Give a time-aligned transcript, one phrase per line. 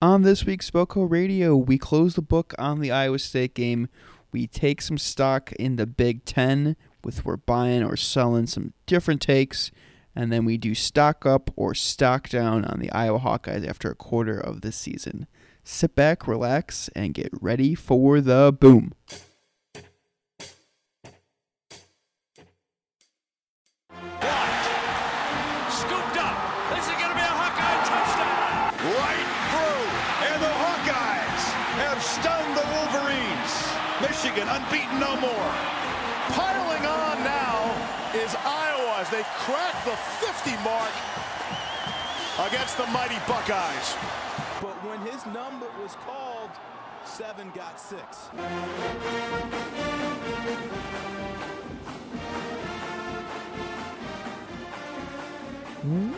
[0.00, 3.88] On this week's Spoko Radio, we close the book on the Iowa State game.
[4.30, 9.20] We take some stock in the Big Ten with we're buying or selling some different
[9.20, 9.72] takes,
[10.14, 13.96] and then we do stock up or stock down on the Iowa Hawkeyes after a
[13.96, 15.26] quarter of the season.
[15.64, 18.92] Sit back, relax, and get ready for the boom.
[34.58, 35.50] Unbeaten no more.
[36.34, 37.62] Piling on now
[38.14, 39.94] is Iowa as they crack the
[40.26, 40.92] 50 mark
[42.48, 43.94] against the mighty Buckeyes.
[44.60, 46.50] But when his number was called,
[47.04, 48.30] seven got six.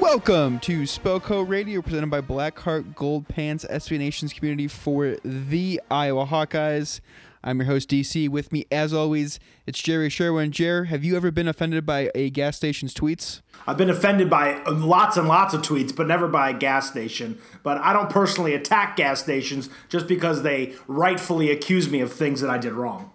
[0.01, 6.25] Welcome to Spoko Radio, presented by Blackheart Gold Pants, SB Nation's community for the Iowa
[6.25, 7.01] Hawkeyes.
[7.43, 8.29] I'm your host, DC.
[8.29, 10.51] With me, as always, it's Jerry Sherwin.
[10.51, 13.41] Jer, have you ever been offended by a gas station's tweets?
[13.67, 17.39] I've been offended by lots and lots of tweets, but never by a gas station.
[17.63, 22.43] But I don't personally attack gas stations just because they rightfully accuse me of things
[22.43, 23.11] that I did wrong.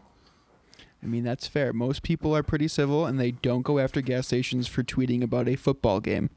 [1.03, 1.71] I mean, that's fair.
[1.71, 5.47] Most people are pretty civil and they don't go after gas stations for tweeting about
[5.47, 6.31] a football game.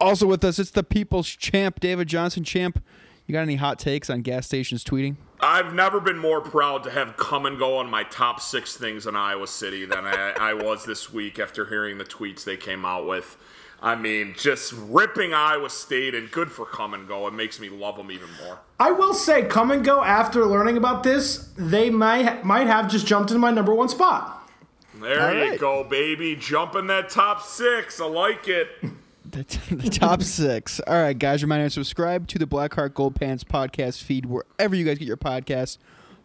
[0.00, 2.44] Also with us, it's the people's champ, David Johnson.
[2.44, 2.80] Champ,
[3.26, 5.16] you got any hot takes on gas stations tweeting?
[5.40, 9.06] I've never been more proud to have Kum & Go on my top six things
[9.06, 12.84] in Iowa City than I, I was this week after hearing the tweets they came
[12.84, 13.36] out with.
[13.82, 17.26] I mean, just ripping Iowa State and good for Kum & Go.
[17.26, 18.58] It makes me love them even more.
[18.80, 23.06] I will say, Kum & Go after learning about this, they might might have just
[23.06, 24.48] jumped into my number one spot.
[24.94, 25.60] There All you right.
[25.60, 26.36] go, baby.
[26.36, 28.00] Jumping that top six.
[28.00, 28.68] I like it.
[29.30, 30.80] The, t- the top six.
[30.80, 34.84] All right, guys, reminder to subscribe to the Blackheart Gold Pants podcast feed wherever you
[34.84, 35.78] guys get your podcasts.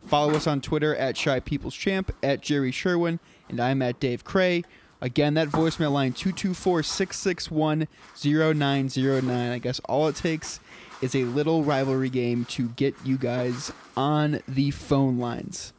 [0.05, 4.23] Follow us on Twitter at Shy People's Champ, at Jerry Sherwin, and I'm at Dave
[4.23, 4.63] Cray.
[4.99, 7.87] Again, that voicemail line 224 661
[8.23, 9.51] 0909.
[9.51, 10.59] I guess all it takes
[11.01, 15.73] is a little rivalry game to get you guys on the phone lines.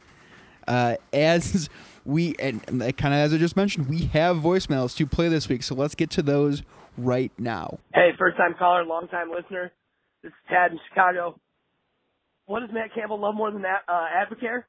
[0.67, 1.69] Uh, as
[2.05, 5.63] we, and kind of as I just mentioned, we have voicemails to play this week,
[5.63, 6.63] so let's get to those
[6.97, 7.79] right now.
[7.93, 9.71] Hey, first time caller, long time listener.
[10.21, 11.39] This is Tad in Chicago.
[12.45, 14.63] What does Matt Campbell love more than that, uh, Advocare?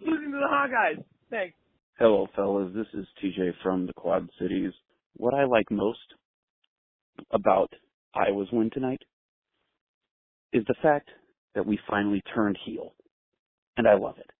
[0.00, 1.04] Losing to the Hawkeyes.
[1.30, 1.54] Thanks.
[1.98, 2.72] Hello, fellas.
[2.74, 4.72] This is TJ from the Quad Cities.
[5.16, 5.98] What I like most
[7.30, 7.72] about
[8.14, 9.00] Iowa's win tonight
[10.52, 11.08] is the fact
[11.54, 12.94] that we finally turned heel.
[13.76, 14.30] And I love it.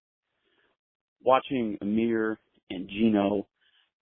[1.25, 2.37] Watching Ihmir
[2.71, 3.47] and Geno,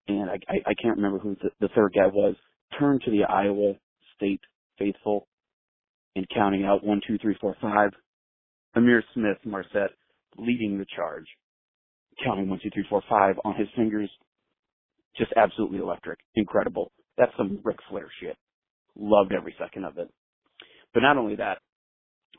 [0.09, 2.34] and I, I, I can't remember who the, the third guy was,
[2.78, 3.75] turn to the Iowa
[4.16, 4.41] State
[4.78, 5.26] faithful
[6.16, 7.91] and counting out one, two, three, four, five.
[8.75, 9.88] Amir Smith, Marset,
[10.38, 11.26] leading the charge
[12.25, 14.10] counting one, two, three, four, five on his fingers.
[15.16, 16.19] Just absolutely electric.
[16.34, 16.92] Incredible.
[17.16, 18.36] That's some Ric Flair shit.
[18.97, 20.08] Loved every second of it.
[20.94, 21.58] But not only that,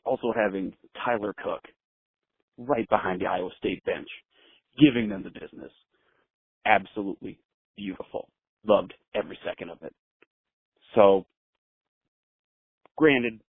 [0.05, 0.73] also having
[1.05, 1.61] Tyler Cook
[2.57, 4.07] right behind the Iowa State bench,
[4.79, 5.71] giving them the business.
[6.65, 7.39] Absolutely
[7.77, 8.29] beautiful.
[8.65, 9.93] Loved every second of it.
[10.95, 11.25] So,
[12.97, 13.41] granted,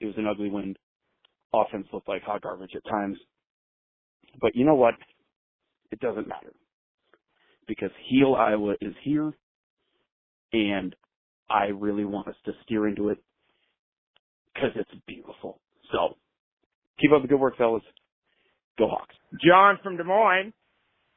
[0.00, 0.76] it was an ugly win.
[1.54, 3.16] Offense looked like hot garbage at times.
[4.40, 4.94] But you know what?
[5.90, 6.52] it doesn't matter
[7.66, 9.32] because heel Iowa is here
[10.52, 10.94] and
[11.48, 13.18] I really want us to steer into it
[14.54, 15.60] because it's beautiful.
[15.92, 16.16] So
[17.00, 17.82] keep up the good work, fellas.
[18.78, 19.14] Go Hawks.
[19.44, 20.52] John from Des Moines.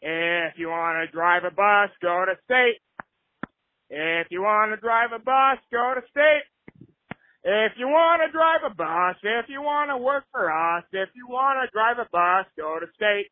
[0.02, 2.80] If you want to drive a bus, go to state.
[3.90, 6.44] If you want to drive a bus, go to state.
[7.44, 11.10] If you want to drive a bus, if you want to work for us, if
[11.16, 13.28] you want to drive a bus, go to state.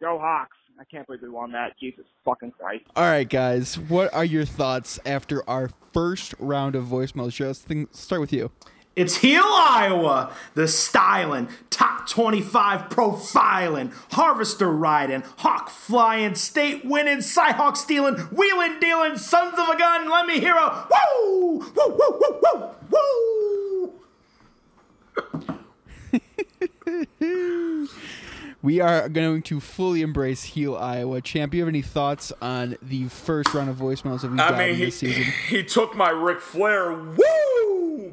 [0.00, 0.56] Go Hawks.
[0.78, 1.78] I can't believe we won that.
[1.78, 2.84] Jesus fucking Christ.
[2.96, 7.32] All right, guys, what are your thoughts after our first round of voicemails?
[7.32, 8.50] Just think, start with you.
[8.96, 17.76] It's Heel Iowa, the styling, top 25 profiling, harvester riding, hawk flying, state winning, Cyhawk
[17.76, 20.08] stealing, wheeling dealing, sons of a gun.
[20.08, 23.90] Let me hear a woo, woo, woo, woo, woo,
[26.12, 27.88] woo.
[28.64, 31.20] We are going to fully embrace heel Iowa.
[31.20, 34.48] Champ, do you have any thoughts on the first round of voicemails that we've I
[34.52, 35.24] gotten mean, he, this season?
[35.50, 37.14] he took my Ric Flair woo,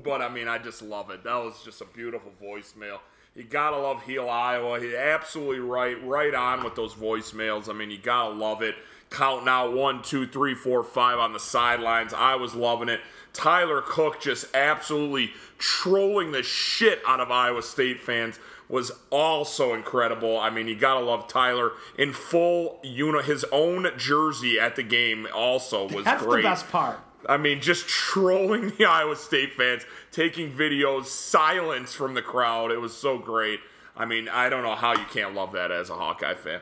[0.03, 1.23] but I mean, I just love it.
[1.23, 2.99] That was just a beautiful voicemail.
[3.35, 4.79] You gotta love Heel Iowa.
[4.79, 7.69] He absolutely right, right on with those voicemails.
[7.69, 8.75] I mean, you gotta love it.
[9.09, 12.13] Counting out one, two, three, four, five on the sidelines.
[12.13, 13.01] I was loving it.
[13.33, 20.39] Tyler Cook just absolutely trolling the shit out of Iowa State fans was also incredible.
[20.39, 25.27] I mean, you gotta love Tyler in full uni- his own jersey at the game.
[25.33, 26.41] Also was That's great.
[26.43, 26.99] the best part.
[27.27, 32.71] I mean, just trolling the Iowa State fans, taking videos, silence from the crowd.
[32.71, 33.59] It was so great.
[33.95, 36.61] I mean, I don't know how you can't love that as a Hawkeye fan.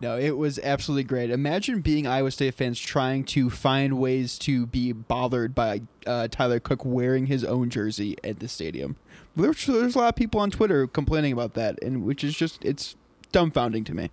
[0.00, 1.30] No, it was absolutely great.
[1.30, 6.60] Imagine being Iowa State fans trying to find ways to be bothered by uh, Tyler
[6.60, 8.96] Cook wearing his own jersey at the stadium.
[9.36, 12.64] There's, there's a lot of people on Twitter complaining about that, and which is just
[12.64, 12.96] it's
[13.32, 14.10] dumbfounding to me.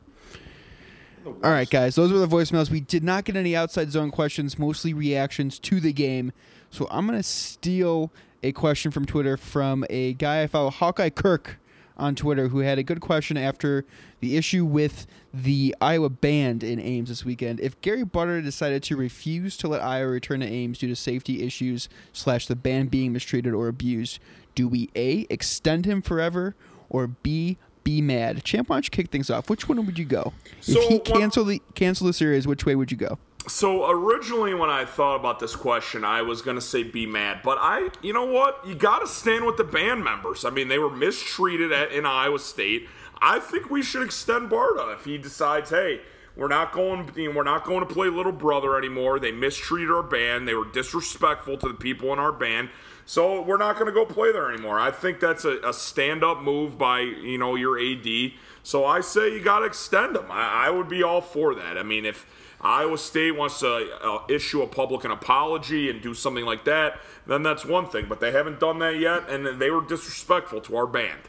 [1.26, 2.70] All right, guys, those were the voicemails.
[2.70, 6.32] We did not get any outside zone questions, mostly reactions to the game.
[6.70, 8.12] So I'm gonna steal
[8.44, 11.60] a question from Twitter from a guy I follow, Hawkeye Kirk,
[12.00, 13.86] on Twitter, who had a good question after
[14.22, 17.60] the issue with the Iowa band in Ames this weekend.
[17.60, 21.44] If Gary Barta decided to refuse to let Iowa return to Ames due to safety
[21.44, 24.20] issues slash the band being mistreated or abused,
[24.56, 26.56] do we a extend him forever
[26.90, 27.58] or b
[27.90, 28.44] be mad?
[28.44, 29.50] Champ, why don't you kick things off?
[29.50, 30.34] Which one would you go?
[30.62, 33.18] So, if he cancel the cancel the series, which way would you go?
[33.48, 37.58] So originally, when I thought about this question, I was gonna say be mad, but
[37.60, 38.66] I, you know what?
[38.68, 40.46] You gotta stand with the band members.
[40.46, 42.88] I mean, they were mistreated at in Iowa State.
[43.22, 46.02] I think we should extend Barta if he decides, hey,
[46.36, 49.20] we're not going, you know, we're not going to play Little Brother anymore.
[49.20, 50.48] They mistreated our band.
[50.48, 52.70] They were disrespectful to the people in our band.
[53.10, 54.80] So we're not going to go play there anymore.
[54.80, 58.34] I think that's a, a stand-up move by you know your AD.
[58.62, 60.28] So I say you got to extend them.
[60.30, 61.76] I, I would be all for that.
[61.76, 62.28] I mean, if
[62.62, 67.00] Iowa State wants to uh, issue a public an apology and do something like that,
[67.26, 68.06] then that's one thing.
[68.08, 71.22] But they haven't done that yet, and they were disrespectful to our band.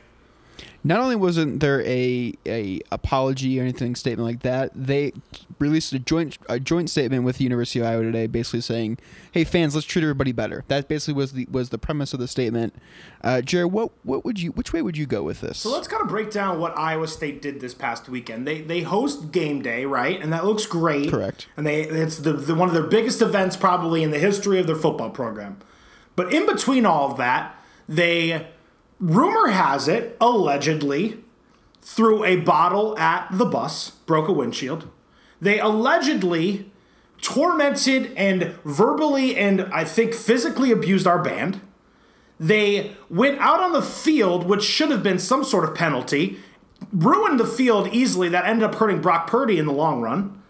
[0.83, 5.13] Not only wasn't there a a apology or anything statement like that, they
[5.59, 8.99] released a joint a joint statement with the University of Iowa today, basically saying,
[9.33, 12.29] "Hey fans, let's treat everybody better." That basically was the was the premise of the
[12.29, 12.75] statement.
[13.23, 15.59] Uh, Jared, what what would you which way would you go with this?
[15.59, 18.47] So let's kind of break down what Iowa State did this past weekend.
[18.47, 20.21] They they host game day, right?
[20.21, 21.11] And that looks great.
[21.11, 21.47] Correct.
[21.59, 24.67] And they it's the, the one of their biggest events probably in the history of
[24.67, 25.59] their football program.
[26.17, 27.55] But in between all of that,
[27.89, 28.49] they
[29.01, 31.19] rumor has it allegedly
[31.83, 34.89] threw a bottle at the bus, broke a windshield.
[35.41, 36.71] They allegedly
[37.23, 41.61] tormented and verbally and I think physically abused our band.
[42.39, 46.39] They went out on the field, which should have been some sort of penalty,
[46.93, 48.31] ruined the field easily.
[48.31, 50.41] That ended up hurting Brock Purdy in the long run.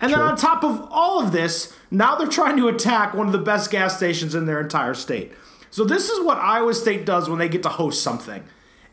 [0.00, 3.32] And then on top of all of this, now they're trying to attack one of
[3.32, 5.32] the best gas stations in their entire state.
[5.72, 8.44] So this is what Iowa State does when they get to host something.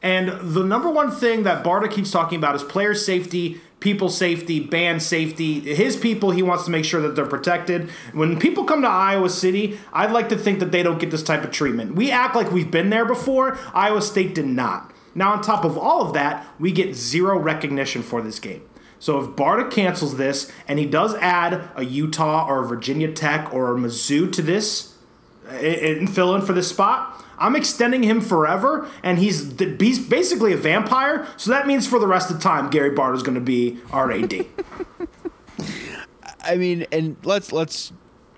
[0.02, 4.62] And the number one thing that Barta keeps talking about is player safety, people safety,
[4.62, 5.60] band safety.
[5.60, 7.90] His people, he wants to make sure that they're protected.
[8.14, 11.22] When people come to Iowa City, I'd like to think that they don't get this
[11.22, 11.96] type of treatment.
[11.96, 13.60] We act like we've been there before.
[13.74, 14.94] Iowa State did not.
[15.14, 18.62] Now, on top of all of that, we get zero recognition for this game.
[19.00, 23.54] So if Barta cancels this and he does add a Utah or a Virginia Tech
[23.54, 24.89] or a Mizzou to this
[25.50, 30.58] and fill in for this spot, I'm extending him forever, and he's he's basically a
[30.58, 31.28] vampire.
[31.38, 33.80] So that means for the rest of the time, Gary Barta is going to be
[33.92, 34.46] our AD.
[36.44, 37.94] I mean, and let's let's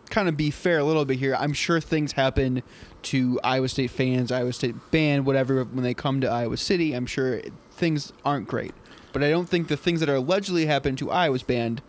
[0.10, 1.36] kind of be fair a little bit here.
[1.36, 2.62] I'm sure things happen
[3.04, 6.94] to Iowa State fans, Iowa State band, whatever, when they come to Iowa City.
[6.94, 7.42] I'm sure
[7.72, 8.74] things aren't great,
[9.14, 11.82] but I don't think the things that are allegedly happened to Iowa's band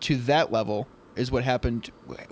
[0.00, 0.86] to that level
[1.18, 1.90] is what happened,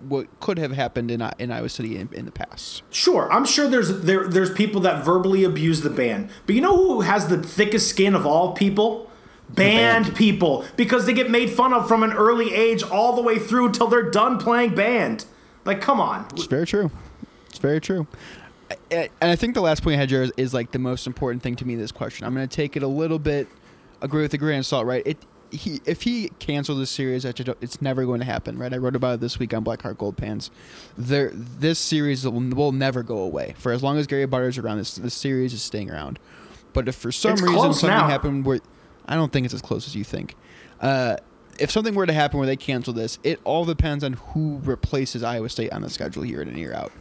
[0.08, 2.82] what could have happened in in Iowa City in, in the past.
[2.90, 6.76] Sure, I'm sure there's there there's people that verbally abuse the band, but you know
[6.76, 9.10] who has the thickest skin of all people?
[9.48, 13.38] Band, people, because they get made fun of from an early age all the way
[13.38, 15.24] through until they're done playing band.
[15.64, 16.26] Like, come on.
[16.32, 16.90] It's very true.
[17.48, 18.08] It's very true.
[18.90, 21.54] And I think the last point I had, Jared, is like the most important thing
[21.56, 22.26] to me in this question.
[22.26, 23.46] I'm going to take it a little bit,
[24.00, 25.04] agree with a grain of salt, right?
[25.06, 25.18] It
[25.50, 28.72] he if he canceled this series, it's never going to happen, right?
[28.72, 30.50] I wrote about it this week on Blackheart Gold Pants.
[30.96, 34.78] There, this series will, will never go away for as long as Gary Barta's around.
[34.78, 36.18] This this series is staying around.
[36.72, 38.06] But if for some It's reason something now.
[38.08, 38.60] happened where,
[39.06, 40.34] I don't think it's as close as you think.
[40.80, 41.16] Uh,
[41.58, 45.22] if something were to happen where they cancel this, it all depends on who replaces
[45.22, 46.92] Iowa State on the schedule year in and year out.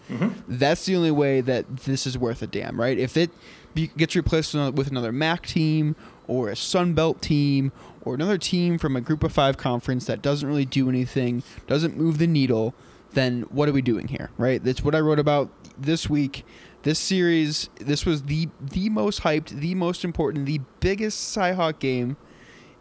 [0.47, 2.97] That's the only way that this is worth a damn, right?
[2.97, 3.31] If it
[3.73, 7.71] be, gets replaced with another MAC team or a Sun Belt team
[8.03, 11.97] or another team from a Group of Five conference that doesn't really do anything, doesn't
[11.97, 12.73] move the needle,
[13.13, 14.63] then what are we doing here, right?
[14.63, 16.45] That's what I wrote about this week.
[16.83, 22.15] This series, this was the the most hyped, the most important, the biggest Cyhawk game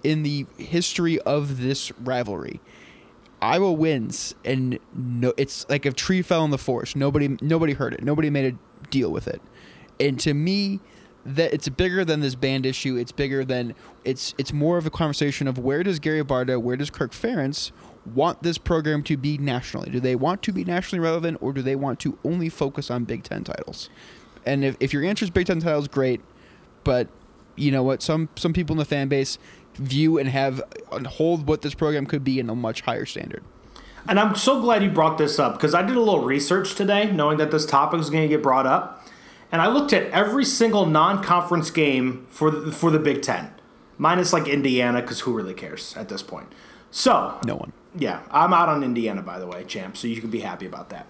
[0.03, 2.61] in the history of this rivalry.
[3.41, 6.97] Iowa wins, and no, it's like a tree fell in the forest.
[6.97, 8.03] Nobody, nobody heard it.
[8.03, 9.43] Nobody made a deal with it.
[10.01, 10.81] And to me,
[11.25, 12.97] that it's bigger than this band issue.
[12.97, 14.35] It's bigger than it's.
[14.39, 17.73] It's more of a conversation of where does Gary Barta, where does Kirk Ferentz
[18.05, 19.91] want this program to be nationally?
[19.91, 23.05] Do they want to be nationally relevant, or do they want to only focus on
[23.05, 23.89] Big Ten titles?
[24.45, 26.21] And if, if your answer is Big Ten titles, great.
[26.85, 27.09] But
[27.57, 28.03] you know what?
[28.03, 29.39] Some some people in the fan base
[29.75, 30.63] view and have
[30.93, 33.43] and hold what this program could be in a much higher standard.
[34.07, 37.11] And I'm so glad you brought this up because I did a little research today,
[37.11, 39.04] knowing that this topic was going to get brought up,
[39.55, 43.53] and I looked at every single non-conference game for the, for the Big Ten,
[43.99, 46.53] minus like Indiana, because who really cares at this point?
[46.91, 47.73] So no one.
[47.95, 49.97] Yeah, I'm out on Indiana, by the way, champ.
[49.97, 51.07] So you can be happy about that.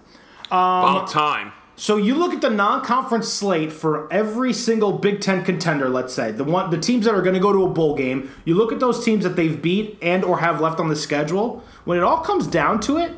[0.51, 1.53] Um, About time.
[1.75, 5.89] So you look at the non-conference slate for every single Big Ten contender.
[5.89, 8.29] Let's say the one, the teams that are going to go to a bowl game.
[8.45, 11.63] You look at those teams that they've beat and or have left on the schedule.
[11.83, 13.11] When it all comes down to it,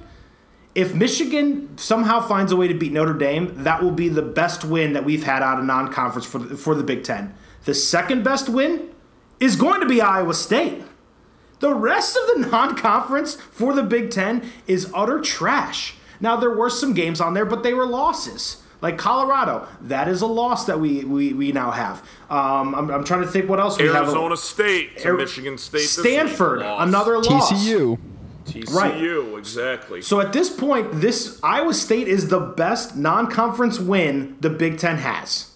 [0.78, 4.64] if Michigan somehow finds a way to beat Notre Dame, that will be the best
[4.64, 7.34] win that we've had out of non-conference for the, for the Big Ten.
[7.66, 8.92] The second best win
[9.40, 10.84] is going to be Iowa State.
[11.62, 15.96] The rest of the non-conference for the Big Ten is utter trash.
[16.20, 18.62] Now there were some games on there, but they were losses.
[18.80, 22.08] Like Colorado, that is a loss that we we, we now have.
[22.30, 23.96] Um, I'm, I'm trying to think what else we have.
[23.96, 25.80] Arizona State to Michigan State.
[25.80, 26.88] this week, Stanford, loss.
[26.88, 27.52] another loss.
[27.52, 27.98] TCU.
[28.48, 30.02] TCU, exactly.
[30.02, 34.98] So at this point, this Iowa State is the best non-conference win the Big Ten
[34.98, 35.52] has.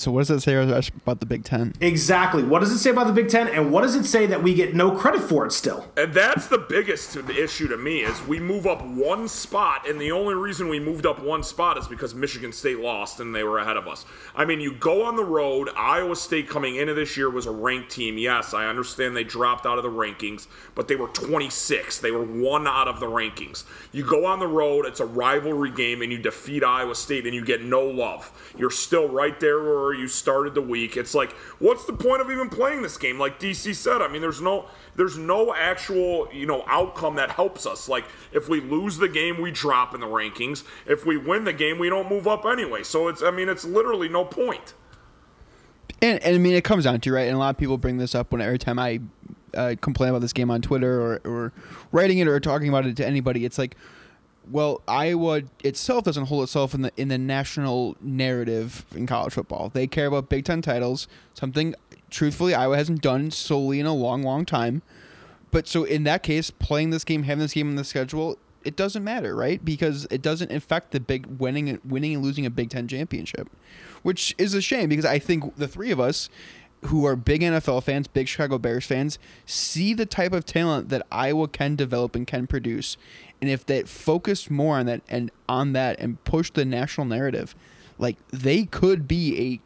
[0.00, 1.74] So what does it say about the Big Ten?
[1.78, 2.42] Exactly.
[2.42, 4.54] What does it say about the Big Ten, and what does it say that we
[4.54, 5.92] get no credit for it still?
[5.94, 10.10] And that's the biggest issue to me is we move up one spot, and the
[10.10, 13.58] only reason we moved up one spot is because Michigan State lost and they were
[13.58, 14.06] ahead of us.
[14.34, 15.68] I mean, you go on the road.
[15.76, 18.16] Iowa State coming into this year was a ranked team.
[18.16, 21.98] Yes, I understand they dropped out of the rankings, but they were 26.
[21.98, 23.64] They were one out of the rankings.
[23.92, 24.86] You go on the road.
[24.86, 28.32] It's a rivalry game, and you defeat Iowa State, and you get no love.
[28.56, 30.96] You're still right there where you started the week.
[30.96, 33.18] It's like, what's the point of even playing this game?
[33.18, 34.66] Like DC said, I mean, there's no
[34.96, 37.88] there's no actual you know outcome that helps us.
[37.88, 40.64] Like if we lose the game, we drop in the rankings.
[40.86, 42.82] If we win the game, we don't move up anyway.
[42.82, 44.74] So it's I mean, it's literally no point.
[46.02, 47.98] And, and I mean, it comes down to right, and a lot of people bring
[47.98, 49.00] this up when every time I
[49.54, 51.52] uh, complain about this game on Twitter or, or
[51.92, 53.44] writing it or talking about it to anybody.
[53.44, 53.76] It's like,
[54.50, 59.70] well, Iowa itself doesn't hold itself in the in the national narrative in college football.
[59.72, 61.74] They care about Big Ten titles, something
[62.10, 64.82] truthfully Iowa hasn't done solely in a long, long time.
[65.50, 68.76] But so in that case, playing this game, having this game on the schedule, it
[68.76, 69.64] doesn't matter, right?
[69.64, 73.48] Because it doesn't affect the big winning, winning and losing a Big Ten championship,
[74.02, 76.28] which is a shame because I think the three of us
[76.86, 81.06] who are big NFL fans, big Chicago Bears fans, see the type of talent that
[81.12, 82.96] Iowa can develop and can produce.
[83.40, 87.54] And if they focus more on that and on that and push the national narrative,
[87.98, 89.60] like they could be a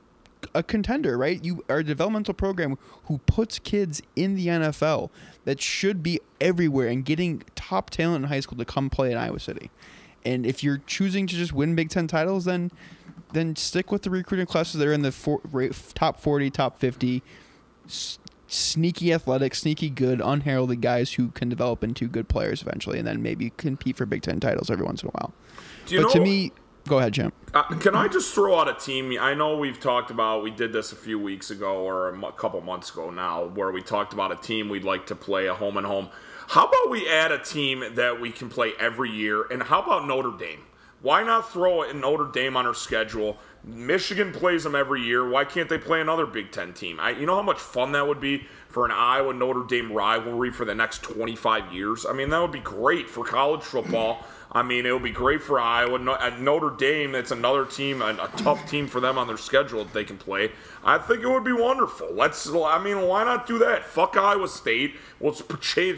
[0.55, 1.43] a contender, right?
[1.43, 5.09] You are a developmental program who puts kids in the NFL
[5.47, 9.17] that should be everywhere and getting top talent in high school to come play in
[9.17, 9.71] Iowa City.
[10.23, 12.71] And if you're choosing to just win Big Ten titles, then
[13.35, 15.41] then stick with the recruiting classes that are in the four,
[15.95, 17.23] top 40, top 50.
[17.87, 23.07] S- sneaky athletic, sneaky good, unheralded guys who can develop into good players eventually, and
[23.07, 25.33] then maybe compete for Big Ten titles every once in a while.
[25.87, 26.53] Do you but to me,
[26.87, 27.33] go ahead, Jim.
[27.53, 29.17] Uh, can I just throw out a team?
[29.21, 32.61] I know we've talked about we did this a few weeks ago or a couple
[32.61, 35.77] months ago now, where we talked about a team we'd like to play a home
[35.77, 36.09] and home.
[36.49, 39.47] How about we add a team that we can play every year?
[39.51, 40.61] And how about Notre Dame?
[41.05, 43.37] Why not throw in Notre Dame on our schedule?
[43.63, 45.29] Michigan plays them every year.
[45.29, 46.99] Why can't they play another Big Ten team?
[46.99, 50.51] I, you know how much fun that would be for an Iowa Notre Dame rivalry
[50.51, 52.07] for the next 25 years?
[52.07, 54.25] I mean, that would be great for college football.
[54.51, 55.99] I mean, it would be great for Iowa.
[55.99, 59.37] No- at Notre Dame, it's another team, a, a tough team for them on their
[59.37, 60.53] schedule that they can play.
[60.83, 62.15] I think it would be wonderful.
[62.15, 63.85] Let's, I mean, why not do that?
[63.85, 64.95] Fuck Iowa State.
[65.21, 65.43] Let's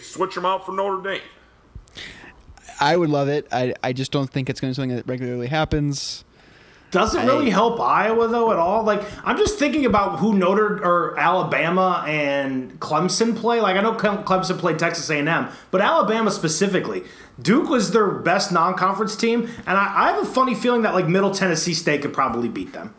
[0.04, 1.22] switch them out for Notre Dame.
[2.80, 3.46] I would love it.
[3.52, 6.24] I, I just don't think it's going to be something that regularly happens.
[6.92, 8.84] Does it I- really help Iowa though at all?
[8.84, 13.60] Like I'm just thinking about who Notre or Alabama and Clemson play.
[13.60, 17.02] Like I know Clemson played Texas A&M, but Alabama specifically,
[17.42, 21.08] Duke was their best non-conference team, and I, I have a funny feeling that like
[21.08, 22.94] Middle Tennessee State could probably beat them.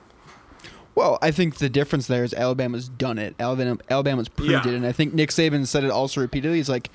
[0.94, 3.36] Well, I think the difference there is Alabama's done it.
[3.40, 4.68] Alabama, Alabama's proved Yeah.
[4.68, 6.58] it, and I think Nick Saban said it also repeatedly.
[6.58, 6.90] He's like,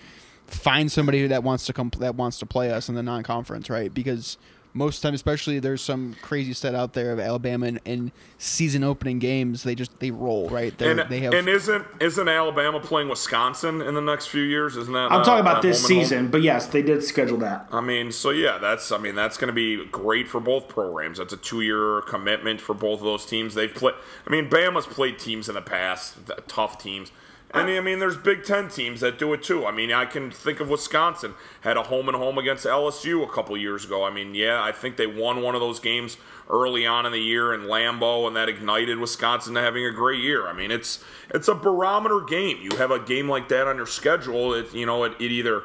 [0.52, 3.92] find somebody that wants to come that wants to play us in the non-conference, right?
[3.92, 4.38] Because
[4.74, 8.12] most of the time, especially there's some crazy set out there of Alabama in, in
[8.38, 9.62] season opening games.
[9.62, 10.76] They just they roll right.
[10.76, 14.76] They're, And, they have and isn't isn't Alabama playing Wisconsin in the next few years?
[14.76, 15.12] Isn't that?
[15.12, 16.04] I'm uh, talking about this home home?
[16.04, 17.68] season, but yes, they did schedule that.
[17.70, 21.18] I mean, so yeah, that's I mean that's going to be great for both programs.
[21.18, 23.54] That's a two-year commitment for both of those teams.
[23.54, 23.94] They've played.
[24.26, 27.12] I mean, Bama's played teams in the past, th- tough teams,
[27.54, 29.66] and I mean, there's Big Ten teams that do it too.
[29.66, 33.30] I mean, I can think of Wisconsin had a home and home against LSU a
[33.30, 34.04] couple years ago.
[34.04, 36.16] I mean, yeah, I think they won one of those games
[36.48, 40.20] early on in the year in Lambeau, and that ignited Wisconsin to having a great
[40.20, 40.46] year.
[40.46, 42.58] I mean, it's it's a barometer game.
[42.62, 45.62] You have a game like that on your schedule, it you know it, it either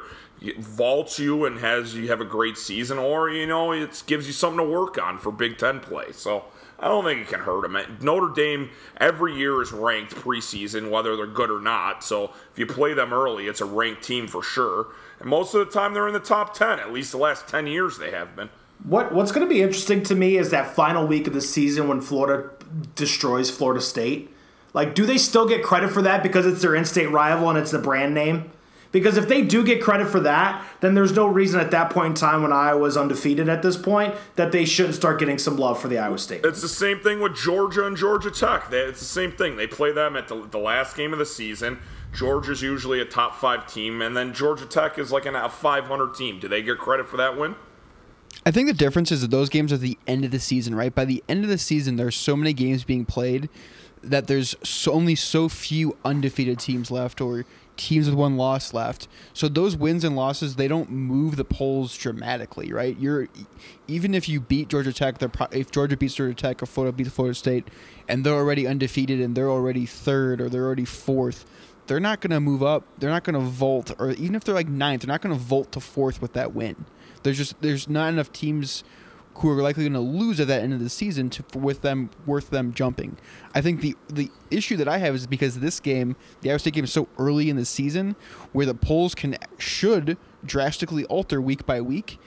[0.58, 4.32] vaults you and has you have a great season, or you know it gives you
[4.32, 6.12] something to work on for Big Ten play.
[6.12, 6.44] So
[6.80, 7.98] I don't think it can hurt them.
[8.00, 12.04] Notre Dame every year is ranked preseason, whether they're good or not.
[12.04, 14.86] So if you play them early, it's a ranked team for sure.
[15.18, 16.78] And most of the time, they're in the top ten.
[16.78, 18.48] At least the last ten years, they have been.
[18.84, 21.88] What What's going to be interesting to me is that final week of the season
[21.88, 22.50] when Florida
[22.94, 24.32] destroys Florida State.
[24.72, 27.72] Like, do they still get credit for that because it's their in-state rival and it's
[27.72, 28.52] the brand name?
[28.90, 32.06] Because if they do get credit for that, then there's no reason at that point
[32.08, 35.80] in time when Iowa's undefeated at this point that they shouldn't start getting some love
[35.80, 36.44] for the Iowa State.
[36.44, 38.70] It's the same thing with Georgia and Georgia Tech.
[38.70, 39.56] They, it's the same thing.
[39.56, 41.78] They play them at the, the last game of the season.
[42.14, 46.14] Georgia's usually a top five team, and then Georgia Tech is like an, a 500
[46.14, 46.40] team.
[46.40, 47.54] Do they get credit for that win?
[48.46, 50.94] I think the difference is that those games are the end of the season, right?
[50.94, 53.50] By the end of the season, there's so many games being played
[54.02, 57.44] that there's so, only so few undefeated teams left or
[57.78, 59.08] teams with one loss left.
[59.32, 62.98] So those wins and losses, they don't move the polls dramatically, right?
[62.98, 63.28] You're
[63.86, 66.94] even if you beat Georgia Tech, they're pro- if Georgia beats Georgia Tech or Florida
[66.94, 67.68] beats Florida State,
[68.08, 71.46] and they're already undefeated and they're already third or they're already fourth.
[71.86, 72.84] They're not going to move up.
[72.98, 75.42] They're not going to vault, or even if they're like ninth, they're not going to
[75.42, 76.84] vault to fourth with that win.
[77.22, 78.84] There's just there's not enough teams
[79.38, 82.10] who are likely going to lose at that end of the season to with them
[82.26, 83.16] worth them jumping.
[83.54, 86.74] I think the the issue that I have is because this game, the Iowa State
[86.74, 88.16] game, is so early in the season,
[88.52, 92.18] where the polls can should drastically alter week by week.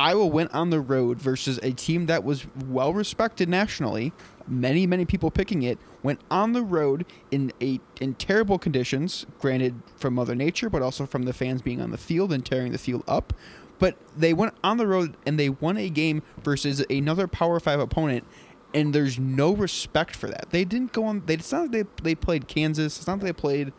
[0.00, 4.12] Iowa went on the road versus a team that was well respected nationally.
[4.48, 9.26] Many many people picking it went on the road in a in terrible conditions.
[9.38, 12.72] Granted from Mother Nature, but also from the fans being on the field and tearing
[12.72, 13.34] the field up
[13.78, 17.80] but they went on the road and they won a game versus another Power Five
[17.80, 18.24] opponent,
[18.72, 20.50] and there's no respect for that.
[20.50, 21.22] They didn't go on.
[21.26, 22.98] They, it's not like they they played Kansas.
[22.98, 23.72] It's not like they played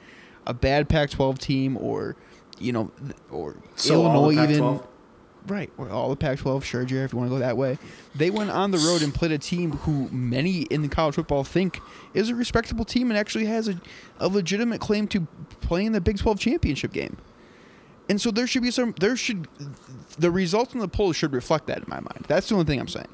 [0.46, 2.16] a bad Pac-12 team or
[2.60, 2.92] you know
[3.30, 4.82] or So Illinois even.
[5.48, 7.78] Right, or all the Pac-12, sure, Jerry, if you want to go that way.
[8.16, 11.44] They went on the road and played a team who many in the college football
[11.44, 11.82] think
[12.16, 13.80] is a respectable team and actually has a,
[14.18, 15.28] a legitimate claim to
[15.62, 17.18] playing the Big 12 championship game.
[18.10, 18.94] And so there should be some.
[19.00, 19.48] There should
[20.18, 22.26] the results in the polls should reflect that in my mind.
[22.28, 23.08] That's the only thing I'm saying.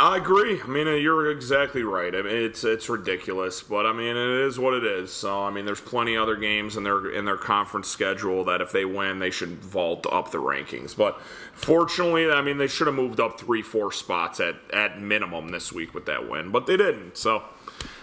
[0.00, 0.62] I agree.
[0.62, 2.14] I mean, uh, you're exactly right.
[2.14, 5.12] I mean, it's it's ridiculous, but I mean, it is what it is.
[5.12, 8.72] So, I mean, there's plenty other games in their in their conference schedule that if
[8.72, 10.96] they win, they should vault up the rankings.
[10.96, 11.20] But
[11.52, 15.70] fortunately, I mean, they should have moved up three, four spots at at minimum this
[15.70, 17.18] week with that win, but they didn't.
[17.18, 17.42] So,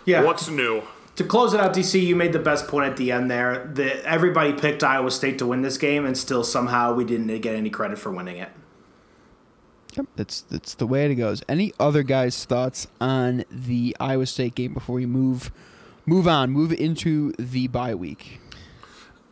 [0.06, 0.24] Yeah.
[0.24, 0.84] what's new?
[1.16, 3.66] To close it out, DC, you made the best point at the end there.
[3.74, 7.56] That everybody picked Iowa State to win this game, and still somehow we didn't get
[7.56, 8.50] any credit for winning it.
[9.96, 11.44] Yep, that's that's the way it goes.
[11.50, 15.52] Any other guys' thoughts on the Iowa State game before we move
[16.06, 18.40] move on, move into the bye week?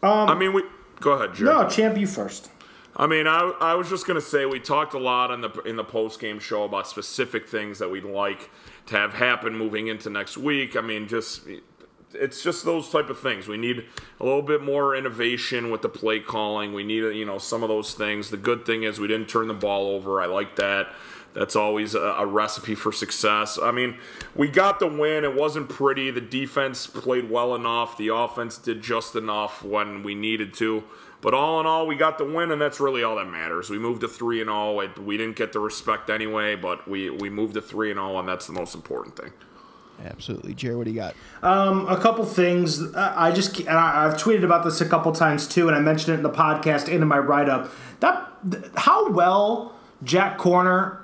[0.03, 0.63] Um, I mean, we
[0.99, 1.53] go ahead, Jerry.
[1.53, 2.51] No, champ, you first.
[2.95, 5.77] I mean, I, I was just gonna say we talked a lot in the in
[5.77, 8.49] the post game show about specific things that we'd like
[8.87, 10.75] to have happen moving into next week.
[10.75, 11.47] I mean, just
[12.13, 13.47] it's just those type of things.
[13.47, 13.85] We need
[14.19, 16.73] a little bit more innovation with the play calling.
[16.73, 18.29] We need you know some of those things.
[18.29, 20.21] The good thing is we didn't turn the ball over.
[20.21, 20.87] I like that.
[21.33, 23.59] That's always a, a recipe for success.
[23.61, 23.97] I mean,
[24.35, 25.23] we got the win.
[25.23, 26.09] It wasn't pretty.
[26.09, 27.97] The defense played well enough.
[27.97, 30.83] The offense did just enough when we needed to.
[31.21, 33.69] But all in all, we got the win, and that's really all that matters.
[33.69, 34.53] We moved to three and oh.
[34.53, 34.87] all.
[34.97, 38.27] We didn't get the respect anyway, but we we moved to three and all, and
[38.27, 39.31] that's the most important thing.
[40.05, 40.75] Absolutely, Jerry.
[40.75, 41.15] What do you got?
[41.43, 42.81] Um, a couple things.
[42.81, 45.79] Uh, I just and I, I've tweeted about this a couple times too, and I
[45.79, 47.71] mentioned it in the podcast and in my write up.
[47.99, 50.99] That th- how well Jack Koerner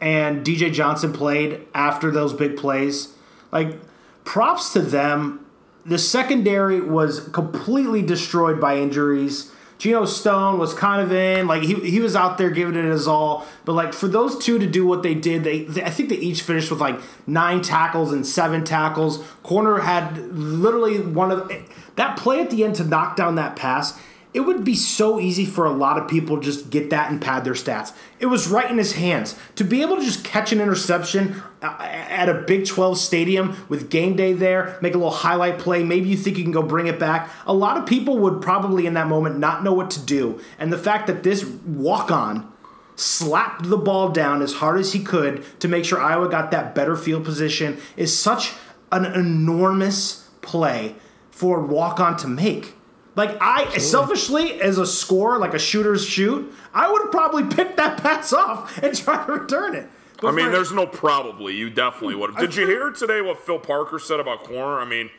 [0.00, 3.14] and DJ Johnson played after those big plays.
[3.52, 3.78] Like
[4.24, 5.46] props to them.
[5.86, 9.51] The secondary was completely destroyed by injuries.
[9.82, 13.08] Geno Stone was kind of in, like he, he was out there giving it his
[13.08, 13.44] all.
[13.64, 16.14] But like for those two to do what they did, they, they I think they
[16.14, 19.18] each finished with like nine tackles and seven tackles.
[19.44, 21.50] Koerner had literally one of
[21.96, 24.00] that play at the end to knock down that pass.
[24.34, 27.20] It would be so easy for a lot of people to just get that and
[27.20, 27.92] pad their stats.
[28.18, 29.36] It was right in his hands.
[29.56, 33.90] To be able to just catch an interception uh, at a Big 12 stadium with
[33.90, 36.86] game day there, make a little highlight play, maybe you think you can go bring
[36.86, 37.30] it back.
[37.46, 40.40] A lot of people would probably in that moment not know what to do.
[40.58, 42.50] And the fact that this walk on
[42.96, 46.74] slapped the ball down as hard as he could to make sure Iowa got that
[46.74, 48.54] better field position is such
[48.90, 50.94] an enormous play
[51.30, 52.74] for walk on to make.
[53.14, 53.80] Like I Absolutely.
[53.80, 58.32] selfishly, as a scorer, like a shooter's shoot, I would have probably picked that pass
[58.32, 59.88] off and tried to return it.
[60.20, 61.54] But I mean, there's no probably.
[61.54, 62.38] You definitely would have.
[62.38, 64.80] Did you hear today what Phil Parker said about Koerner?
[64.80, 65.10] I mean,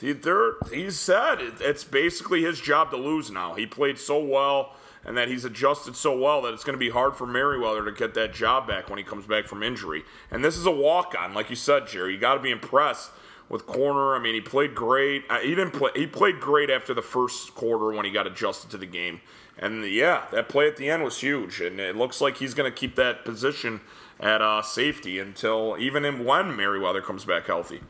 [0.00, 0.14] he,
[0.74, 3.54] he said it's basically his job to lose now.
[3.54, 6.90] He played so well and that he's adjusted so well that it's going to be
[6.90, 10.04] hard for Merriweather to get that job back when he comes back from injury.
[10.30, 12.14] And this is a walk on, like you said, Jerry.
[12.14, 13.10] You got to be impressed
[13.50, 14.18] with Koerner.
[14.18, 15.24] I mean, he played great.
[15.28, 15.90] Uh, he didn't play.
[15.94, 19.20] He played great after the first quarter when he got adjusted to the game.
[19.58, 22.70] And yeah, that play at the end was huge, and it looks like he's going
[22.70, 23.82] to keep that position
[24.18, 27.80] at uh, safety until even in when Merriweather comes back healthy.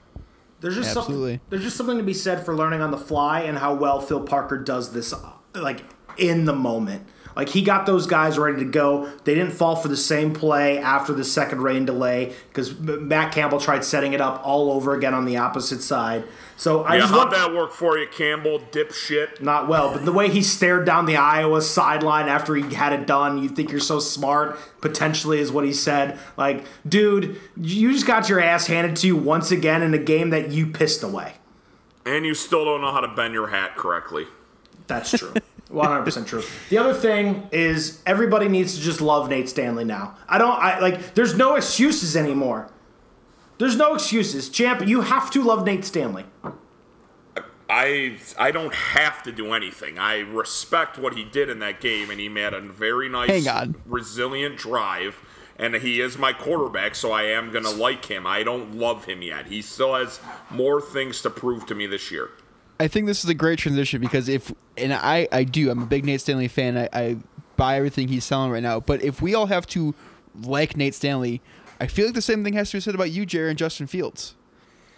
[0.61, 1.35] There's just Absolutely.
[1.35, 1.41] something.
[1.49, 4.23] There's just something to be said for learning on the fly and how well Phil
[4.23, 5.15] Parker does this,
[5.55, 5.83] like
[6.19, 7.07] in the moment.
[7.37, 9.11] Like he got those guys ready to go.
[9.25, 13.61] They didn't fall for the same play after the second rain delay because Matt Campbell
[13.61, 16.25] tried setting it up all over again on the opposite side.
[16.57, 18.61] So I yeah, just how'd that work for you, Campbell?
[18.71, 19.41] Dipshit.
[19.41, 23.07] Not well, but the way he stared down the Iowa sideline after he had it
[23.07, 24.59] done, you think you're so smart.
[24.83, 26.19] Potentially is what he said.
[26.37, 30.31] Like, dude, you just got your ass handed to you once again in a game
[30.31, 31.35] that you pissed away.
[32.05, 34.27] And you still don't know how to bend your hat correctly.
[34.87, 35.33] That's true.
[35.73, 36.43] 100% true.
[36.69, 40.17] The other thing is everybody needs to just love Nate Stanley now.
[40.29, 42.71] I don't I like there's no excuses anymore.
[43.59, 44.49] There's no excuses.
[44.49, 46.25] Champ, you have to love Nate Stanley.
[47.69, 49.99] I I don't have to do anything.
[49.99, 53.47] I respect what he did in that game and he made a very nice
[53.87, 55.23] resilient drive
[55.61, 58.27] and he is my quarterback, so I am going to like him.
[58.27, 59.47] I don't love him yet.
[59.47, 62.31] He still has more things to prove to me this year.
[62.81, 65.87] I think this is a great transition because if and I I do I'm a
[65.87, 66.79] big Nate Stanley fan.
[66.79, 67.17] I, I
[67.57, 68.81] buy everything he's selling right now.
[68.81, 69.95] But if we all have to
[70.43, 71.43] like Nate Stanley,
[71.79, 73.87] I feel like the same thing has to be said about you, Jerry, and Justin
[73.87, 74.35] Fields.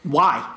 [0.05, 0.49] Why?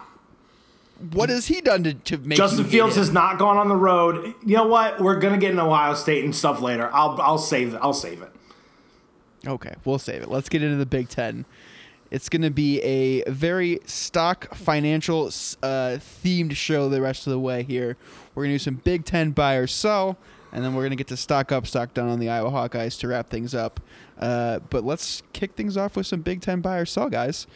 [1.12, 4.36] What has he done to, to make Justin Fields has not gone on the road?
[4.46, 5.02] You know what?
[5.02, 6.92] We're gonna get in Ohio State and stuff later.
[6.94, 7.80] I'll I'll save it.
[7.82, 8.30] I'll save it.
[9.48, 10.30] Okay, we'll save it.
[10.30, 11.46] Let's get into the Big Ten.
[12.16, 17.40] It's going to be a very stock financial uh, themed show the rest of the
[17.40, 17.98] way here.
[18.34, 20.18] We're going to do some Big Ten buy or sell,
[20.54, 22.98] and then we're going to get to stock up, stock down on the Iowa Hawkeyes
[23.02, 23.82] to wrap things up.
[24.18, 27.48] Uh, but let's kick things off with some Big Ten buy or sell, guys.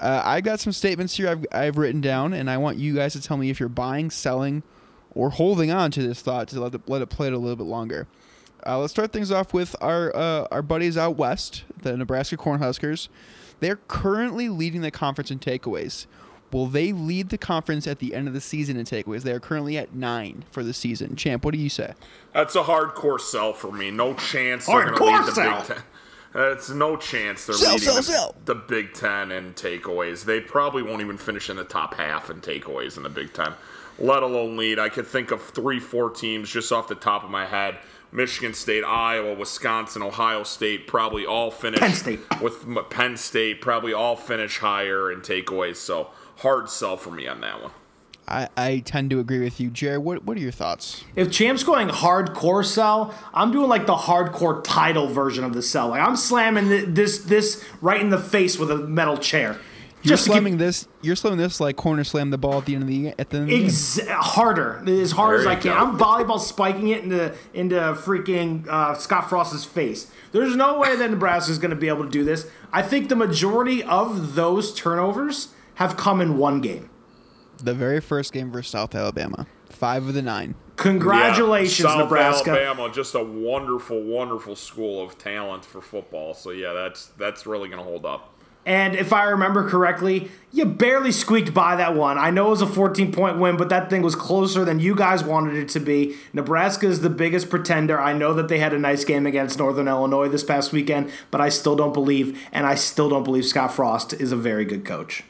[0.00, 3.12] Uh, I got some statements here I've, I've written down, and I want you guys
[3.12, 4.64] to tell me if you're buying, selling,
[5.14, 7.54] or holding on to this thought to let it, let it play it a little
[7.54, 8.08] bit longer.
[8.66, 13.08] Uh, let's start things off with our uh, our buddies out west, the Nebraska Cornhuskers.
[13.60, 16.06] They're currently leading the conference in takeaways.
[16.52, 19.22] Will they lead the conference at the end of the season in takeaways?
[19.22, 21.14] They are currently at nine for the season.
[21.14, 21.92] Champ, what do you say?
[22.32, 23.90] That's a hardcore sell for me.
[23.90, 25.58] No chance they're going to lead the sell.
[25.58, 25.82] Big Ten.
[26.34, 30.24] It's no chance they're sell, leading sell, the, the, Big Ten in takeaways.
[30.24, 33.52] They probably won't even finish in the top half in takeaways in the Big Ten,
[33.98, 34.78] let alone lead.
[34.78, 37.78] I could think of three, four teams just off the top of my head
[38.10, 42.20] Michigan State, Iowa, Wisconsin, Ohio State probably all finish Penn State.
[42.40, 45.76] with Penn State probably all finish higher in takeaways.
[45.76, 47.72] So hard sell for me on that one.
[48.28, 49.96] I, I tend to agree with you, Jerry.
[49.98, 51.04] What what are your thoughts?
[51.16, 55.88] If Champ's going hardcore sell, I'm doing like the hardcore title version of the sell.
[55.88, 59.58] Like I'm slamming this this right in the face with a metal chair.
[60.02, 60.88] You're slamming keep, this.
[61.02, 63.38] You're slamming this like Koerner slam the ball at the end of the at the
[63.38, 63.50] end.
[63.50, 65.72] Ex- harder, as hard there as I can.
[65.72, 65.76] Go.
[65.76, 70.10] I'm volleyball spiking it into into freaking uh, Scott Frost's face.
[70.32, 72.48] There's no way that Nebraska is going to be able to do this.
[72.72, 76.90] I think the majority of those turnovers have come in one game.
[77.58, 80.54] The very first game versus South Alabama, five of the nine.
[80.76, 82.50] Congratulations, yeah, South Nebraska!
[82.50, 86.34] Alabama, just a wonderful, wonderful school of talent for football.
[86.34, 88.37] So yeah, that's that's really going to hold up.
[88.68, 92.18] And if I remember correctly, you barely squeaked by that one.
[92.18, 94.94] I know it was a 14 point win, but that thing was closer than you
[94.94, 96.16] guys wanted it to be.
[96.34, 97.98] Nebraska is the biggest pretender.
[97.98, 101.40] I know that they had a nice game against Northern Illinois this past weekend, but
[101.40, 104.84] I still don't believe, and I still don't believe Scott Frost is a very good
[104.84, 105.24] coach.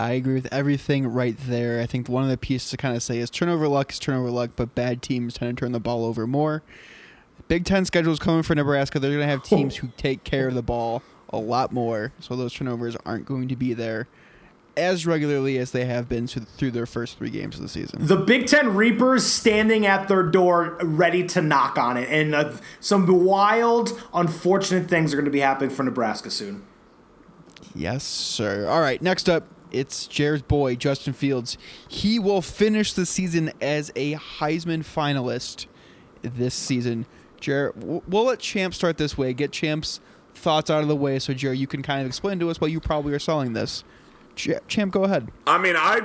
[0.00, 1.82] I agree with everything right there.
[1.82, 4.30] I think one of the pieces to kind of say is turnover luck is turnover
[4.30, 6.62] luck, but bad teams tend to turn the ball over more.
[7.48, 8.98] Big Ten schedule is coming for Nebraska.
[8.98, 11.02] They're going to have teams who take care of the ball
[11.34, 14.08] a lot more, so those turnovers aren't going to be there.
[14.76, 18.04] as regularly as they have been through- their first three games of the season.
[18.04, 22.50] The Big Ten Reapers standing at their door, ready to knock on it, and uh,
[22.80, 26.64] some wild, unfortunate things are going to be happening for Nebraska soon.
[27.72, 28.66] Yes, sir.
[28.68, 31.56] All right, next up, it's Jared's boy, Justin Fields.
[31.86, 35.66] He will finish the season as a Heisman finalist
[36.22, 37.06] this season.
[37.40, 37.74] Jared,
[38.08, 39.34] we'll let Champ start this way.
[39.34, 40.00] Get Champ's
[40.34, 42.68] thoughts out of the way so, Jared, you can kind of explain to us why
[42.68, 43.84] you probably are selling this.
[44.36, 45.30] Champ, go ahead.
[45.46, 46.00] I mean, I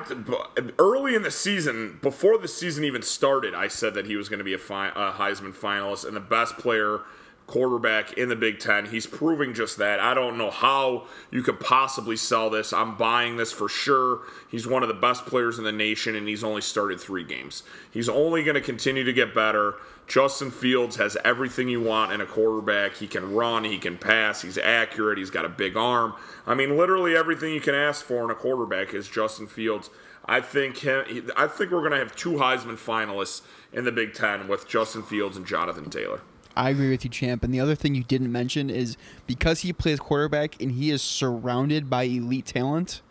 [0.78, 4.38] early in the season, before the season even started, I said that he was going
[4.38, 7.02] to be a, fi- a Heisman finalist and the best player
[7.50, 8.86] quarterback in the Big Ten.
[8.86, 10.00] He's proving just that.
[10.00, 12.72] I don't know how you could possibly sell this.
[12.72, 14.20] I'm buying this for sure.
[14.52, 17.63] He's one of the best players in the nation, and he's only started three games.
[17.92, 19.76] He's only going to continue to get better.
[20.10, 22.95] Justin Fields has everything you want in a quarterback.
[22.95, 26.15] He can run, he can pass, he's accurate, he's got a big arm.
[26.48, 29.91] I mean, literally everything you can ask for in a quarterback is Justin Fields.
[30.26, 34.15] I think him, I think we're going to have two Heisman finalists in the Big
[34.15, 36.22] Ten with Justin Fields and Jonathan Taylor.
[36.56, 37.43] I agree with you, Champ.
[37.43, 41.04] And the other thing you didn't mention is because he plays quarterback and he is
[41.04, 43.02] surrounded by elite talent,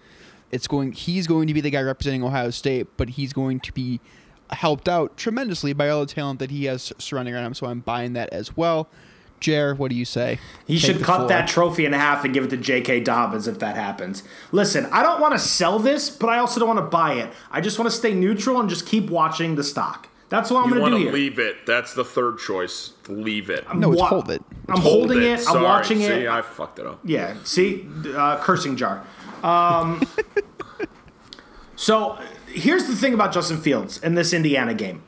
[0.50, 0.92] it's going.
[0.92, 4.00] He's going to be the guy representing Ohio State, but he's going to be
[4.50, 7.54] helped out tremendously by all the talent that he has surrounding around him.
[7.54, 8.88] So I'm buying that as well.
[9.40, 10.40] Jer, what do you say?
[10.66, 11.28] He Take should cut floor.
[11.28, 13.00] that trophy in half and give it to J.K.
[13.00, 14.24] Dobbins if that happens.
[14.50, 17.30] Listen, I don't want to sell this, but I also don't want to buy it.
[17.52, 20.08] I just want to stay neutral and just keep watching the stock.
[20.28, 21.12] That's what I'm going to do to here.
[21.12, 21.64] leave it.
[21.66, 22.92] That's the third choice.
[23.08, 23.64] Leave it.
[23.68, 24.42] I'm No, it's Wa- hold it.
[24.68, 25.40] I'm Hold holding it.
[25.48, 26.28] I'm watching See, it.
[26.28, 26.98] I fucked it up.
[27.04, 27.34] Yeah.
[27.44, 29.04] See, uh, cursing jar.
[29.42, 30.02] Um,
[31.76, 32.18] so
[32.52, 35.02] here's the thing about Justin Fields in this Indiana game,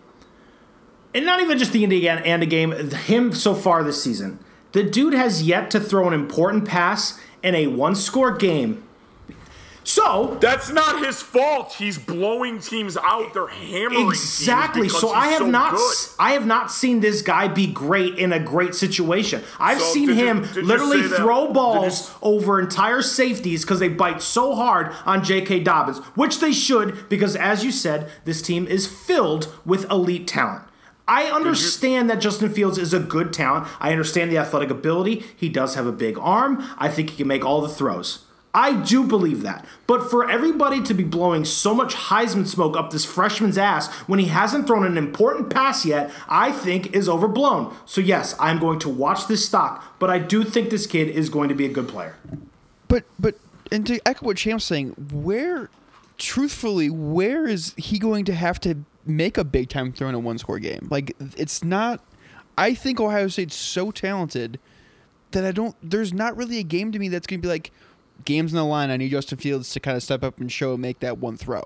[1.14, 2.72] and not even just the Indiana game.
[2.72, 4.38] Him so far this season,
[4.72, 8.84] the dude has yet to throw an important pass in a one-score game.
[9.82, 11.72] So That's not his fault.
[11.74, 13.32] He's blowing teams out.
[13.34, 14.88] They're hammering exactly.
[14.88, 15.72] So I have so not.
[15.74, 15.94] good.
[16.18, 19.42] I have not seen this guy be great in a great situation.
[19.58, 23.80] I've So seen him you literally say that- throw balls you- over entire safeties because
[23.80, 25.60] they bite so hard on J.K.
[25.60, 30.62] Dobbins, which they should because, as you said, this team is filled with elite talent.
[31.08, 33.66] I understand that Justin Fields is a good talent.
[33.80, 35.24] I understand the athletic ability.
[35.36, 36.62] He does have a big arm.
[36.78, 38.20] I think he can make all the throws.
[38.52, 39.64] I do believe that.
[39.86, 44.18] But for everybody to be blowing so much Heisman smoke up this freshman's ass when
[44.18, 47.74] he hasn't thrown an important pass yet, I think is overblown.
[47.86, 51.28] So, yes, I'm going to watch this stock, but I do think this kid is
[51.28, 52.16] going to be a good player.
[52.88, 53.36] But but
[53.70, 55.70] and to echo what Champ's saying, where
[56.18, 60.18] truthfully, where is he going to have to make a big time throw in a
[60.18, 60.88] one score game?
[60.90, 62.04] Like it's not
[62.58, 64.58] I think Ohio State's so talented
[65.30, 67.70] that I don't there's not really a game to me that's gonna be like
[68.24, 70.76] games in the line, I need Justin Fields to kind of step up and show
[70.76, 71.64] make that one throw.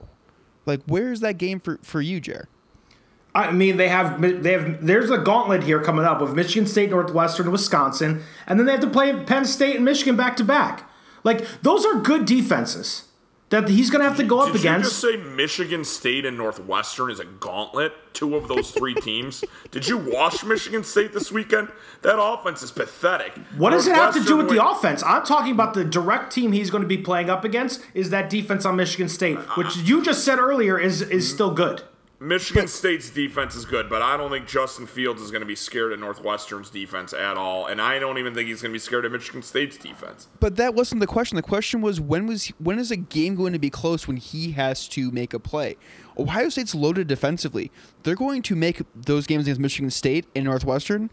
[0.66, 2.48] Like where is that game for, for you, Jer?
[3.34, 4.86] I mean, they have they have.
[4.86, 8.80] There's a gauntlet here coming up with Michigan State, Northwestern, Wisconsin, and then they have
[8.82, 10.88] to play Penn State and Michigan back to back.
[11.24, 13.08] Like those are good defenses
[13.50, 15.04] that he's going to have to go up Did against.
[15.04, 17.92] you just say Michigan State and Northwestern is a gauntlet?
[18.12, 19.44] Two of those three teams.
[19.70, 21.68] Did you watch Michigan State this weekend?
[22.02, 23.33] That offense is pathetic.
[23.57, 25.02] What does it have to do with the offense?
[25.02, 28.30] I'm talking about the direct team he's going to be playing up against is that
[28.30, 31.35] defense on Michigan State, which you just said earlier is is mm-hmm.
[31.35, 31.83] still good.
[32.24, 35.54] Michigan State's defense is good, but I don't think Justin Fields is going to be
[35.54, 38.78] scared of Northwestern's defense at all, and I don't even think he's going to be
[38.78, 40.28] scared of Michigan State's defense.
[40.40, 41.37] But that wasn't the question.
[41.37, 44.52] The question was when was when is a game going to be close when he
[44.52, 45.76] has to make a play?
[46.18, 47.70] Ohio State's loaded defensively.
[48.04, 51.10] They're going to make those games against Michigan State and Northwestern.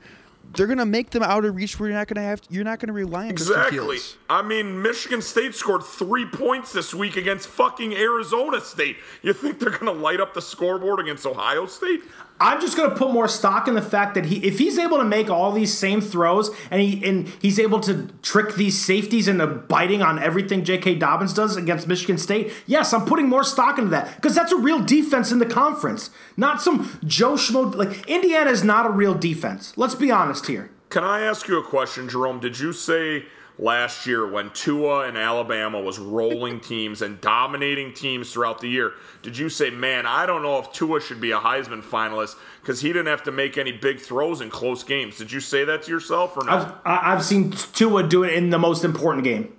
[0.55, 2.79] They're to make them out of reach where you're not to have to, you're not
[2.87, 3.97] to rely on Exactly.
[4.29, 8.97] I mean, Michigan State scored three points this week against fucking Arizona State.
[9.21, 12.01] You think they're to light up the scoreboard against Ohio State?
[12.41, 14.97] I'm just going to put more stock in the fact that he, if he's able
[14.97, 19.27] to make all these same throws and he and he's able to trick these safeties
[19.27, 20.95] into biting on everything J.K.
[20.95, 24.57] Dobbins does against Michigan State, yes, I'm putting more stock into that because that's a
[24.57, 27.75] real defense in the conference, not some Joe Schmo.
[27.75, 29.77] Like Indiana is not a real defense.
[29.77, 30.71] Let's be honest here.
[30.89, 32.39] Can I ask you a question, Jerome?
[32.39, 33.25] Did you say
[33.59, 38.93] last year when Tua and Alabama was rolling teams and dominating teams throughout the year,
[39.21, 42.81] did you say, man, I don't know if Tua should be a Heisman finalist because
[42.81, 45.17] he didn't have to make any big throws in close games?
[45.17, 46.51] Did you say that to yourself or no?
[46.51, 49.53] I've I've seen Tua do it in the most important game,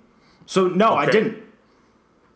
[0.45, 1.37] so no, I didn't.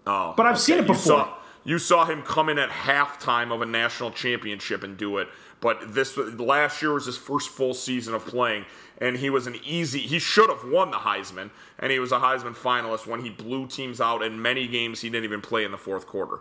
[0.05, 0.95] oh, but I've seen it You before.
[1.19, 5.27] saw, you saw him come in at halftime of a national championship and do it.
[5.59, 8.65] But this last year was his first full season of playing,
[8.99, 9.99] and he was an easy.
[9.99, 13.65] He should have won the Heisman, and he was a Heisman finalist when he blew
[13.67, 16.39] teams out in many games he didn't even play in the fourth quarter.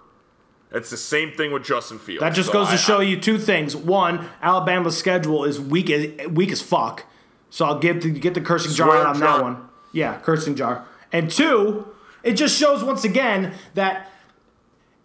[0.71, 2.21] It's the same thing with Justin Fields.
[2.21, 3.75] That just So goes I- to show I- you two things.
[3.75, 7.05] One, Alabama's schedule is weak as weak as fuck.
[7.49, 9.39] So I'll get the, get the cursing jar out on jar.
[9.39, 9.69] that one.
[9.93, 10.85] Yeah, cursing jar.
[11.13, 11.87] And two,
[12.23, 14.11] it just shows once again that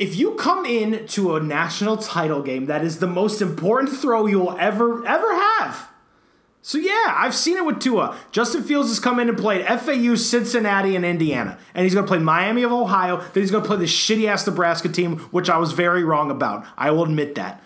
[0.01, 4.25] if you come in to a national title game, that is the most important throw
[4.25, 5.89] you will ever ever have.
[6.63, 8.17] So yeah, I've seen it with Tua.
[8.31, 12.09] Justin Fields has come in and played FAU, Cincinnati, and Indiana, and he's going to
[12.09, 13.17] play Miami of Ohio.
[13.17, 16.31] Then he's going to play the shitty ass Nebraska team, which I was very wrong
[16.31, 16.65] about.
[16.77, 17.61] I will admit that.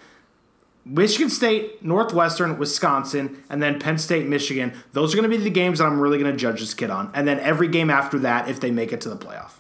[0.84, 4.74] Michigan State, Northwestern, Wisconsin, and then Penn State, Michigan.
[4.92, 6.90] Those are going to be the games that I'm really going to judge this kid
[6.90, 7.12] on.
[7.14, 9.54] And then every game after that, if they make it to the playoff.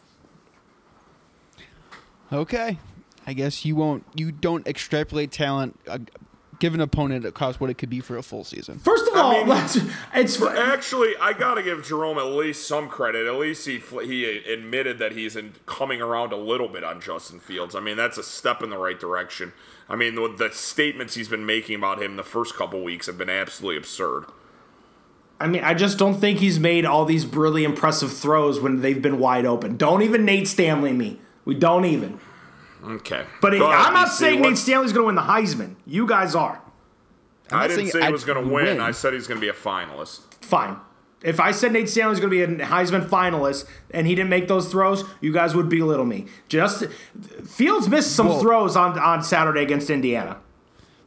[2.31, 2.77] Okay.
[3.27, 4.03] I guess you won't.
[4.15, 5.79] You don't extrapolate talent.
[5.87, 5.99] Uh,
[6.59, 8.79] give an opponent across what it could be for a full season.
[8.79, 9.77] First of I all, mean, let's,
[10.13, 13.27] it's Actually, I gotta give Jerome at least some credit.
[13.27, 17.39] At least he he admitted that he's in, coming around a little bit on Justin
[17.39, 17.75] Fields.
[17.75, 19.53] I mean, that's a step in the right direction.
[19.89, 23.17] I mean, the, the statements he's been making about him the first couple weeks have
[23.17, 24.25] been absolutely absurd.
[25.39, 29.01] I mean, I just don't think he's made all these really impressive throws when they've
[29.01, 29.75] been wide open.
[29.75, 31.19] Don't even Nate Stanley me.
[31.45, 32.19] We don't even.
[32.83, 34.11] Okay, But Go ahead, I'm not DC.
[34.11, 35.75] saying Nate Stanley's going to win the Heisman.
[35.87, 36.61] You guys are.
[37.51, 38.65] I'm I didn't say he I'd was going to win.
[38.65, 38.79] win.
[38.79, 40.21] I said he's going to be a finalist.
[40.41, 40.77] Fine.
[41.23, 44.47] If I said Nate Stanley's going to be a Heisman finalist and he didn't make
[44.47, 46.25] those throws, you guys would belittle me.
[46.47, 46.85] Just
[47.47, 50.37] Fields missed some Well- throws on on Saturday against Indiana.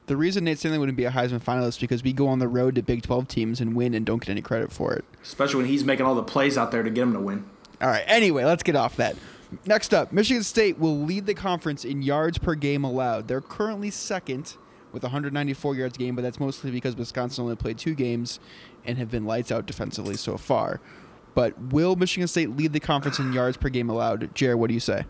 [0.06, 2.48] The reason Nate Stanley wouldn't be a Heisman finalist is because we go on the
[2.48, 5.04] road to Big 12 teams and win and don't get any credit for it.
[5.22, 7.44] Especially when he's making all the plays out there to get him to win.
[7.80, 8.04] All right.
[8.06, 9.14] Anyway, let's get off that.
[9.66, 13.28] Next up, Michigan State will lead the conference in yards per game allowed.
[13.28, 14.56] They're currently second
[14.92, 18.40] with 194 yards game, but that's mostly because Wisconsin only played two games
[18.84, 20.80] and have been lights out defensively so far.
[21.34, 24.34] But will Michigan State lead the conference in yards per game allowed?
[24.34, 25.04] Jared, what do you say?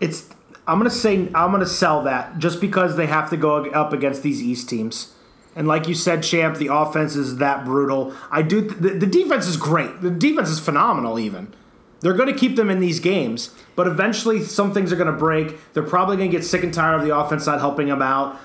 [0.00, 0.28] It's
[0.66, 4.22] I'm gonna say I'm gonna sell that just because they have to go up against
[4.22, 5.14] these East teams.
[5.56, 8.14] And like you said, Champ, the offense is that brutal.
[8.30, 8.60] I do.
[8.60, 10.00] The, the defense is great.
[10.00, 11.18] The defense is phenomenal.
[11.18, 11.52] Even
[12.00, 15.18] they're going to keep them in these games, but eventually some things are going to
[15.18, 15.72] break.
[15.72, 18.38] They're probably going to get sick and tired of the offense not helping them out.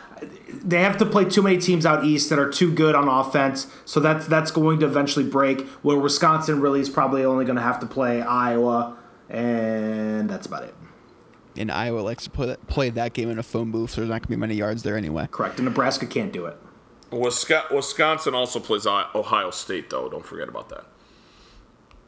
[0.63, 3.68] They have to play too many teams out east that are too good on offense,
[3.84, 5.68] so that's that's going to eventually break.
[5.84, 8.98] Where Wisconsin really is probably only going to have to play Iowa,
[9.30, 10.74] and that's about it.
[11.58, 14.10] And Iowa likes to play that, play that game in a phone booth, so there's
[14.10, 15.28] not going to be many yards there anyway.
[15.32, 15.58] Correct.
[15.58, 16.58] And Nebraska can't do it.
[17.12, 20.10] Wisconsin also plays Ohio State, though.
[20.10, 20.86] Don't forget about that.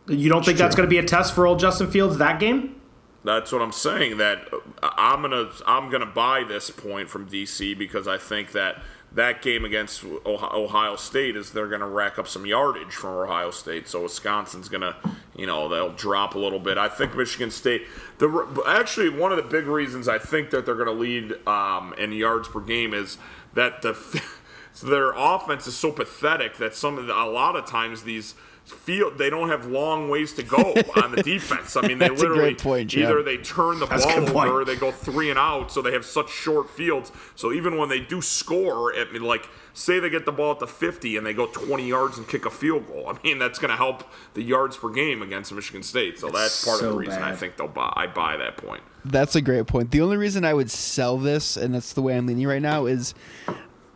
[0.08, 2.80] You don't think that's going to be a test for old Justin Fields that game?
[3.24, 4.17] That's what I'm saying.
[4.17, 4.48] That
[4.82, 9.41] uh, I'm gonna I'm gonna buy this point from DC because I think that that
[9.41, 13.89] game against Ohio Ohio State is they're gonna rack up some yardage from Ohio State.
[13.89, 14.96] So Wisconsin's gonna
[15.36, 16.78] you know they'll drop a little bit.
[16.78, 17.86] I think Michigan State.
[18.20, 22.13] The actually one of the big reasons I think that they're gonna lead um, in
[22.13, 23.17] yards per game is
[23.56, 24.22] that the
[24.84, 28.36] their offense is so pathetic that some of the, a lot of times these
[28.71, 30.58] field they don't have long ways to go
[31.03, 31.75] on the defense.
[31.75, 34.75] I mean, they That's literally point, either they turn the That's ball over, or they
[34.75, 37.12] go three and out, so they have such short fields.
[37.36, 40.60] So even when they do score, I mean, like say they get the ball at
[40.60, 43.08] the 50 and they go 20 yards and kick a field goal.
[43.08, 44.03] I mean, that's going to help
[44.34, 46.19] the yards per game against Michigan State.
[46.19, 47.93] So that's part of the reason I think they'll buy.
[47.95, 48.82] I buy that point.
[49.06, 49.91] That's a great point.
[49.91, 52.88] The only reason I would sell this, and that's the way I'm leaning right now,
[52.88, 53.13] is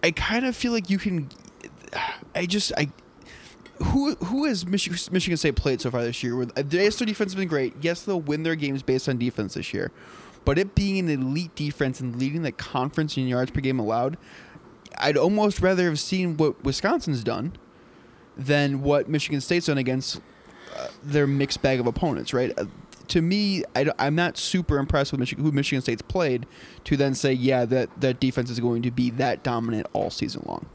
[0.04, 1.30] I kind of feel like you can.
[2.36, 2.90] I just I.
[3.86, 6.46] Who who has Michigan, State played so far this year?
[6.46, 7.74] The AS their defense has been great.
[7.82, 9.92] Yes, they'll win their games based on defense this year,
[10.46, 14.18] but it being an elite defense and leading the conference in yards per game allowed,
[14.98, 17.54] I'd almost rather have seen what Wisconsin's done
[18.38, 20.22] than what Michigan State's done against
[20.76, 22.58] uh, their mixed bag of opponents, right?
[22.58, 22.66] Uh,
[23.10, 26.46] to me, I, am not super impressed with Michigan, who Michigan State's played
[26.86, 30.44] to then say, yeah, that, that defense is going to be that dominant all season
[30.46, 30.66] long.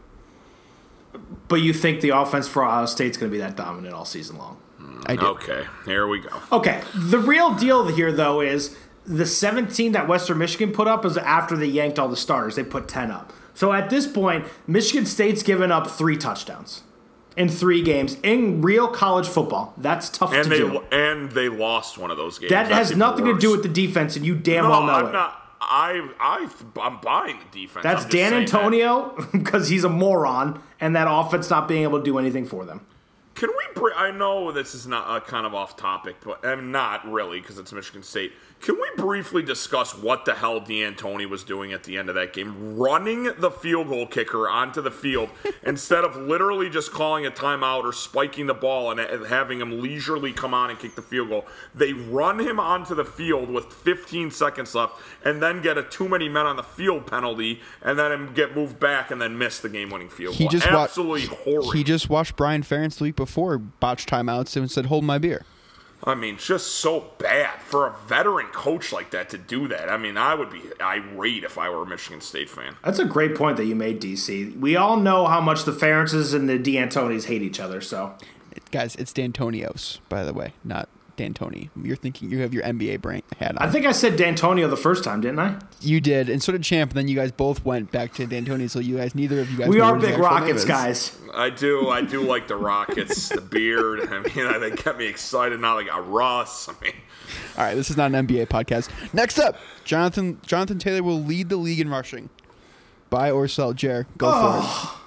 [1.49, 4.39] But you think the offense for Ohio State's going to be that dominant all season
[4.39, 4.59] long?
[5.07, 5.27] I do.
[5.27, 6.31] Okay, here we go.
[6.53, 6.83] Okay.
[6.95, 11.57] The real deal here, though, is the 17 that Western Michigan put up is after
[11.57, 12.57] they yanked all the starters.
[12.57, 13.33] They put 10 up.
[13.55, 16.83] So at this point, Michigan State's given up three touchdowns
[17.37, 19.75] in three games in real college football.
[19.77, 20.81] That's tough And to they do.
[20.91, 22.51] and they lost one of those games.
[22.51, 24.83] That That's has even nothing to do with the defense, and you damn No, well
[24.85, 25.13] know I'm it.
[25.13, 25.46] not.
[25.61, 26.49] I I
[26.81, 27.83] I'm buying the defense.
[27.83, 28.35] That's Dan.
[28.35, 32.65] Antonio because he's a moron, and that offense not being able to do anything for
[32.65, 32.87] them.
[33.35, 36.73] Can we br- I know this is not uh, kind of off topic, but I'm
[36.73, 38.33] not really because it's Michigan State.
[38.61, 42.33] Can we briefly discuss what the hell D'Antoni was doing at the end of that
[42.33, 42.77] game?
[42.77, 45.29] Running the field goal kicker onto the field
[45.63, 50.33] instead of literally just calling a timeout or spiking the ball and, having him leisurely
[50.33, 51.47] come on and kick the field goal.
[51.75, 56.09] They run him onto the field with 15 seconds left and then get a too
[56.09, 59.69] many men on the field penalty and then get moved back and then miss the
[59.69, 60.51] game winning field He goal.
[60.51, 61.77] just wa- Absolutely horrid.
[61.77, 65.45] He just watched Brian Ferentz the week before botch timeouts and said, "Hold my beer."
[66.07, 69.91] I mean, just so bad for a veteran coach like that to do that.
[69.91, 72.77] I mean, I would be irate if I were a Michigan State fan.
[72.85, 74.57] That's a great point that you made, DC.
[74.59, 78.15] We all know how much the Ferentzes and the D'Antonis hate each other, so.
[78.71, 81.71] Guys, it's D'Antonios, by the way, not D'Antoni.
[81.83, 83.67] You're thinking you have your NBA brain hat on.
[83.67, 85.57] I think I said D'Antonio the first time, didn't I?
[85.81, 86.91] you did, and so did Champ.
[86.91, 88.69] And then you guys both went back to D'Antoni.
[88.71, 89.69] So you guys, neither of you guys.
[89.69, 91.17] We are big Rockets guys.
[91.35, 94.01] I do, I do like the Rockets, the beard.
[94.11, 95.61] I mean, they get me excited.
[95.61, 96.69] Now they got Russ.
[96.69, 96.93] I mean,
[97.59, 98.89] All right, this is not an NBA podcast.
[99.13, 102.31] Next up, Jonathan Jonathan Taylor will lead the league in rushing.
[103.11, 104.07] Buy or sell, Jer.
[104.19, 105.03] Go for it.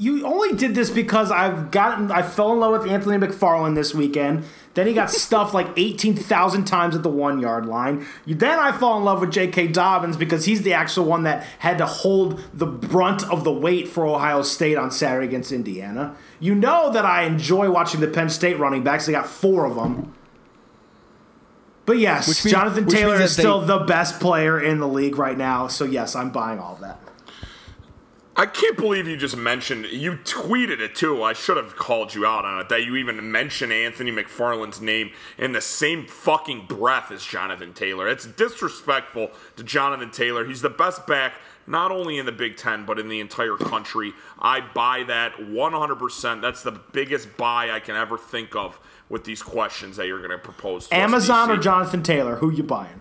[0.00, 3.92] You only did this because I've gotten I fell in love with Anthony McFarland this
[3.94, 4.44] weekend.
[4.78, 8.06] Then he got stuffed like 18,000 times at the one yard line.
[8.28, 9.66] Then I fall in love with J.K.
[9.66, 13.88] Dobbins because he's the actual one that had to hold the brunt of the weight
[13.88, 16.14] for Ohio State on Saturday against Indiana.
[16.38, 19.06] You know that I enjoy watching the Penn State running backs.
[19.06, 20.14] They got four of them.
[21.84, 25.36] But yes, means- Jonathan Taylor is still they- the best player in the league right
[25.36, 25.66] now.
[25.66, 27.00] So yes, I'm buying all of that.
[28.38, 29.86] I can't believe you just mentioned.
[29.86, 31.24] You tweeted it too.
[31.24, 32.68] I should have called you out on it.
[32.68, 38.06] That you even mentioned Anthony McFarland's name in the same fucking breath as Jonathan Taylor.
[38.06, 40.44] It's disrespectful to Jonathan Taylor.
[40.44, 41.34] He's the best back
[41.66, 44.12] not only in the Big Ten but in the entire country.
[44.38, 46.40] I buy that 100%.
[46.40, 48.78] That's the biggest buy I can ever think of
[49.08, 50.86] with these questions that you're going to propose.
[50.92, 52.36] Amazon or Jonathan Taylor?
[52.36, 53.00] Who you buying?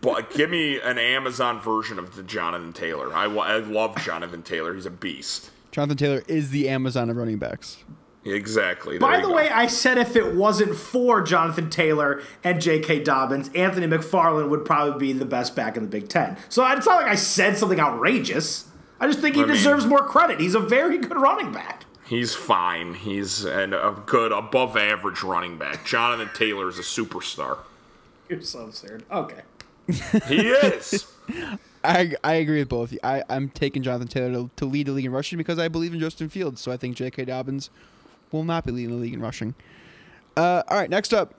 [0.00, 3.12] But give me an Amazon version of the Jonathan Taylor.
[3.14, 4.74] I, I love Jonathan Taylor.
[4.74, 5.50] He's a beast.
[5.70, 7.84] Jonathan Taylor is the Amazon of running backs.
[8.24, 8.98] Exactly.
[8.98, 9.48] By the you way.
[9.48, 13.04] I said if it wasn't for Jonathan Taylor and J.K.
[13.04, 16.36] Dobbins, Anthony McFarland would probably be the best back in the Big Ten.
[16.48, 18.66] So it's not like I said something outrageous.
[18.98, 20.40] I just think he I mean- deserves more credit.
[20.40, 21.84] He's a very good running back.
[22.06, 22.94] he's fine.
[22.94, 25.84] He's an, a good, above average running back.
[25.86, 27.58] Jonathan Taylor is a superstar.
[28.28, 29.04] You're so absurd.
[29.10, 29.42] Okay.
[30.28, 31.06] He is.
[31.84, 32.94] I, I agree with both.
[33.04, 35.94] I, I'm taking Jonathan Taylor to, to lead the league in rushing because I believe
[35.94, 36.60] in Justin Fields.
[36.60, 37.26] So I think J.K.
[37.26, 37.70] Dobbins
[38.32, 39.54] will not be leading the league in rushing.
[40.36, 41.34] Uh, all right, next up.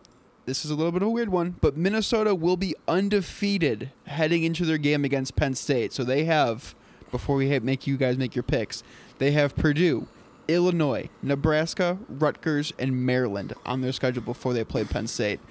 [0.46, 4.44] This is a little bit of a weird one, but Minnesota will be undefeated heading
[4.44, 5.92] into their game against Penn State.
[5.92, 6.74] So they have,
[7.12, 8.82] before we make you guys make your picks,
[9.18, 10.08] they have Purdue,
[10.48, 15.42] Illinois, Nebraska, Rutgers, and Maryland on their schedule before they play Penn State.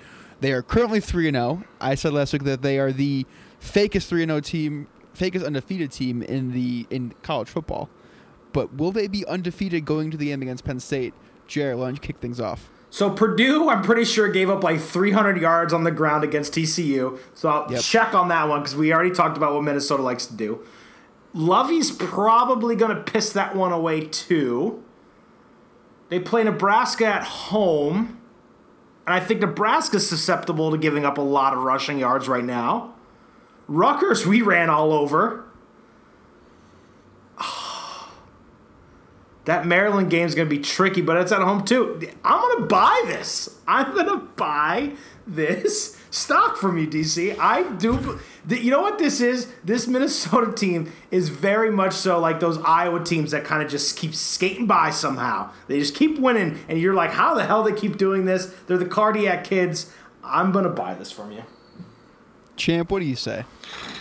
[0.40, 1.64] They are currently 3 0.
[1.80, 3.26] I said last week that they are the
[3.60, 7.88] fakest 3 0 team, fakest undefeated team in the in college football.
[8.52, 11.14] But will they be undefeated going to the end against Penn State?
[11.46, 12.70] Jared, why don't you kick things off?
[12.90, 17.18] So Purdue, I'm pretty sure gave up like 300 yards on the ground against TCU.
[17.34, 17.80] So I'll Yep.
[17.82, 20.60] check on that one because we already talked about what Minnesota likes to do.
[21.34, 24.82] Lovie's probably going to piss that one away too.
[26.08, 28.18] They play Nebraska at home.
[29.06, 32.94] And I think Nebraska's susceptible to giving up a lot of rushing yards right now.
[33.68, 35.44] Rutgers, we ran all over.
[39.44, 42.00] That Maryland game's going to be tricky, but it's at home too.
[42.24, 43.60] I'm going to buy this.
[43.68, 44.94] I'm going to buy
[45.24, 47.36] this stock from you, DC.
[47.38, 48.18] I do.
[48.48, 49.52] You know what this is?
[49.62, 53.96] This Minnesota team is very much so like those Iowa teams that kind of just
[53.96, 55.50] keep skating by somehow.
[55.68, 58.52] They just keep winning, and you're like, how the hell they keep doing this?
[58.66, 59.92] They're the cardiac kids.
[60.24, 61.44] I'm going to buy this from you.
[62.56, 63.44] Champ, what do you say?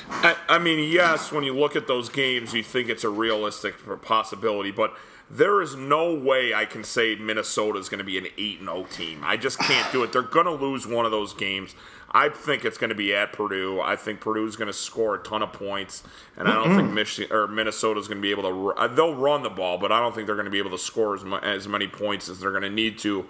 [0.09, 3.75] I, I mean, yes, when you look at those games, you think it's a realistic
[4.01, 4.95] possibility, but
[5.29, 8.85] there is no way I can say Minnesota is going to be an 8 0
[8.91, 9.21] team.
[9.23, 10.13] I just can't do it.
[10.13, 11.75] They're going to lose one of those games.
[12.11, 13.81] I think it's going to be at Purdue.
[13.81, 16.03] I think Purdue is going to score a ton of points,
[16.37, 18.79] and I don't think Michigan or Minnesota is going to be able to.
[18.79, 20.77] uh, They'll run the ball, but I don't think they're going to be able to
[20.77, 23.25] score as, mu- as many points as they're going to need to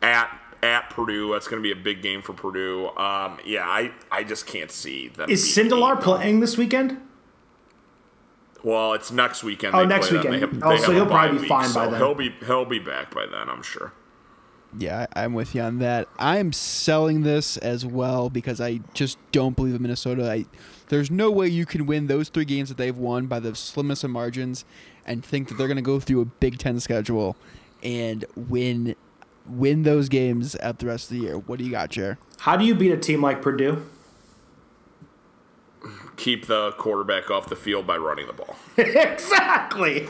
[0.00, 0.30] at
[0.62, 1.32] at Purdue.
[1.32, 2.88] That's going to be a big game for Purdue.
[2.96, 5.28] Um, yeah, I I just can't see them.
[5.28, 6.98] Is Sindelar playing this weekend?
[8.62, 9.74] Well, it's next weekend.
[9.74, 10.34] Oh, next weekend.
[10.36, 11.98] Have- Oh, so he'll probably be week, fine by then.
[12.00, 13.92] He'll be he'll be back by then, I'm sure.
[14.78, 16.08] Yeah, I- I'm with you on that.
[16.18, 20.30] I'm selling this as well because I just don't believe in Minnesota.
[20.30, 20.46] I,
[20.88, 24.04] there's no way you can win those three games that they've won by the slimmest
[24.04, 24.64] of margins
[25.04, 27.36] and think that they're going to go through a Big Ten schedule
[27.82, 28.94] and win
[29.48, 31.38] win those games at the rest of the year.
[31.38, 32.18] What do you got, Jer?
[32.40, 33.84] How do you beat a team like Purdue?
[36.16, 38.54] Keep the quarterback off the field by running the ball.
[38.76, 40.06] exactly.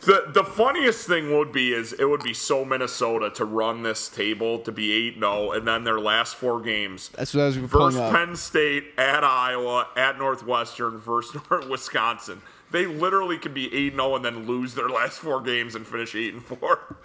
[0.00, 4.08] The the funniest thing would be is it would be so Minnesota to run this
[4.08, 7.10] table to be eight 0 and then their last four games.
[7.10, 8.12] That's what I was up.
[8.12, 11.36] Penn State at Iowa at Northwestern first
[11.68, 12.40] Wisconsin.
[12.70, 16.14] They literally could be eight 0 and then lose their last four games and finish
[16.14, 16.96] eight and four.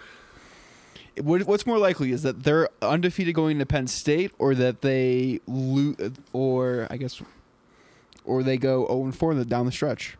[1.22, 5.96] What's more likely is that they're undefeated going to Penn State, or that they lose,
[6.34, 7.22] or I guess,
[8.26, 10.18] or they go zero and four down the stretch.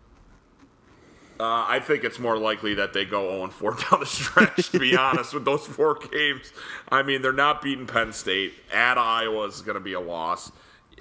[1.38, 4.80] Uh, I think it's more likely that they go 0 4 down the stretch, to
[4.80, 6.54] be honest, with those four games.
[6.90, 8.54] I mean, they're not beating Penn State.
[8.74, 10.52] At Iowa is going to be a loss.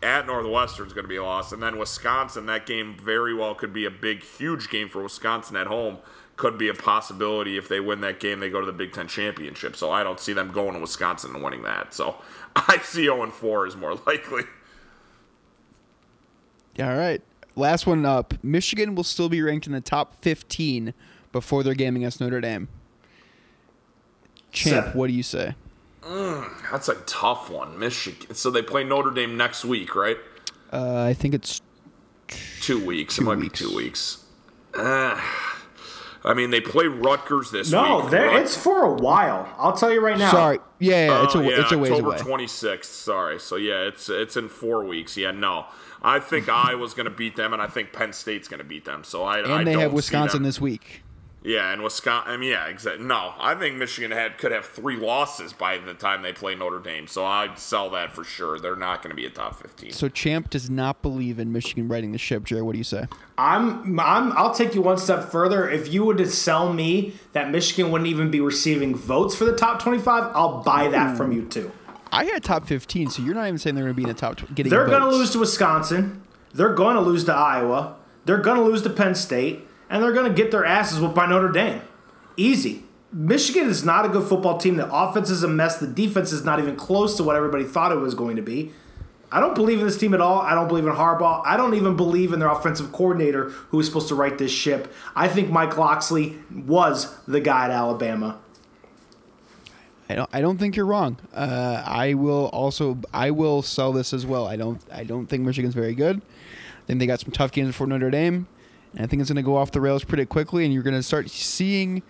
[0.03, 1.53] At Northwestern is going to be a loss.
[1.53, 5.57] And then Wisconsin, that game very well could be a big, huge game for Wisconsin
[5.57, 5.99] at home.
[6.37, 9.07] Could be a possibility if they win that game, they go to the Big Ten
[9.07, 9.77] championship.
[9.77, 11.95] So I don't see them going to Wisconsin and winning that.
[11.95, 12.17] So
[12.57, 14.43] I see 0 4 is more likely.
[16.81, 17.23] All right.
[17.57, 18.35] Last one up.
[18.43, 20.93] Michigan will still be ranked in the top 15
[21.33, 22.69] before their game against Notre Dame.
[24.51, 24.99] Champ, Seven.
[24.99, 25.55] what do you say?
[26.71, 27.79] That's a tough one.
[27.79, 28.35] Michigan.
[28.35, 30.17] So they play Notre Dame next week, right?
[30.73, 31.61] Uh, I think it's
[32.61, 33.17] Two weeks.
[33.17, 33.61] Two it might weeks.
[33.61, 34.25] be two weeks.
[34.75, 35.21] Uh,
[36.25, 38.11] I mean, they play Rutgers this No, week.
[38.11, 39.49] there it's for a while.
[39.59, 40.31] I'll tell you right now.
[40.31, 40.59] sorry.
[40.81, 42.19] Yeah, yeah, it's a Oh, yeah, it's a ways October away.
[42.47, 42.85] 26th.
[42.87, 43.39] Sorry.
[43.39, 45.17] So yeah, it's it's in four weeks.
[45.17, 45.67] Yeah, no.
[46.05, 48.85] I think Iowa's going to beat them, and I think Penn State's going to beat
[48.85, 49.03] them.
[49.05, 51.01] So I And I they don't have see Wisconsin them- this week.
[51.47, 52.33] Yeah, and Wisconsin.
[52.33, 53.05] I mean, yeah, exactly.
[53.05, 56.79] No, I think Michigan had could have three losses by the time they play Notre
[56.79, 57.07] Dame.
[57.07, 58.59] So I'd sell that for sure.
[58.59, 59.93] They're not going to be a top 15.
[59.93, 62.45] So Champ does not believe in Michigan riding the ship.
[62.45, 63.09] Jerry, what do you say?
[63.37, 65.69] I'm, I'm, I'll take you one step further.
[65.69, 69.55] If you were to sell me that Michigan wouldn't even be receiving votes for the
[69.55, 71.71] top 25, I'll buy that from you too.
[72.15, 74.15] I had top 15, so you're not even saying they're going to be in the
[74.15, 76.23] top tw- getting They're going to lose to Wisconsin.
[76.53, 77.97] They're going to lose to Iowa.
[78.25, 79.67] They're going to lose to Penn State.
[79.91, 81.83] And they're going to get their asses whooped by Notre Dame.
[82.37, 82.85] Easy.
[83.13, 84.77] Michigan is not a good football team.
[84.77, 85.79] The offense is a mess.
[85.79, 88.73] The defense is not even close to what everybody thought it was going to be.
[89.33, 90.41] I don't believe in this team at all.
[90.41, 91.43] I don't believe in Harbaugh.
[91.45, 94.93] I don't even believe in their offensive coordinator who was supposed to right this ship.
[95.17, 98.39] I think Mike Loxley was the guy at Alabama.
[100.09, 100.31] I don't.
[100.33, 101.17] I don't think you're wrong.
[101.33, 102.99] Uh, I will also.
[103.13, 104.47] I will sell this as well.
[104.47, 104.81] I don't.
[104.93, 106.19] I don't think Michigan's very good.
[106.19, 108.47] I think they got some tough games before Notre Dame,
[108.93, 110.65] and I think it's going to go off the rails pretty quickly.
[110.65, 112.03] And you're going to start seeing,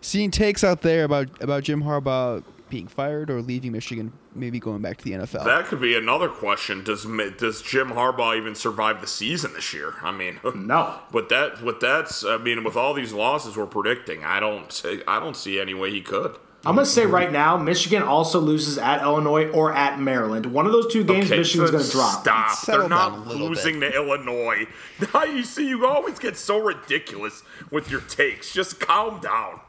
[0.00, 4.82] seeing takes out there about about Jim Harbaugh being fired or leaving Michigan, maybe going
[4.82, 5.44] back to the NFL.
[5.44, 6.82] That could be another question.
[6.82, 7.04] Does
[7.38, 9.94] does Jim Harbaugh even survive the season this year?
[10.02, 10.98] I mean, No.
[11.12, 15.02] But that, with that's, I mean, with all these losses we're predicting, I don't, see,
[15.06, 16.36] I don't see any way he could.
[16.66, 20.46] I'm going to say right now, Michigan also loses at Illinois or at Maryland.
[20.46, 22.20] One of those two games, Okay, Michigan's so going to drop.
[22.22, 22.56] Stop.
[22.58, 24.66] Settle They're not a little losing to Illinois.
[25.14, 28.52] Now you see, you always get so ridiculous with your takes.
[28.52, 29.60] Just calm down.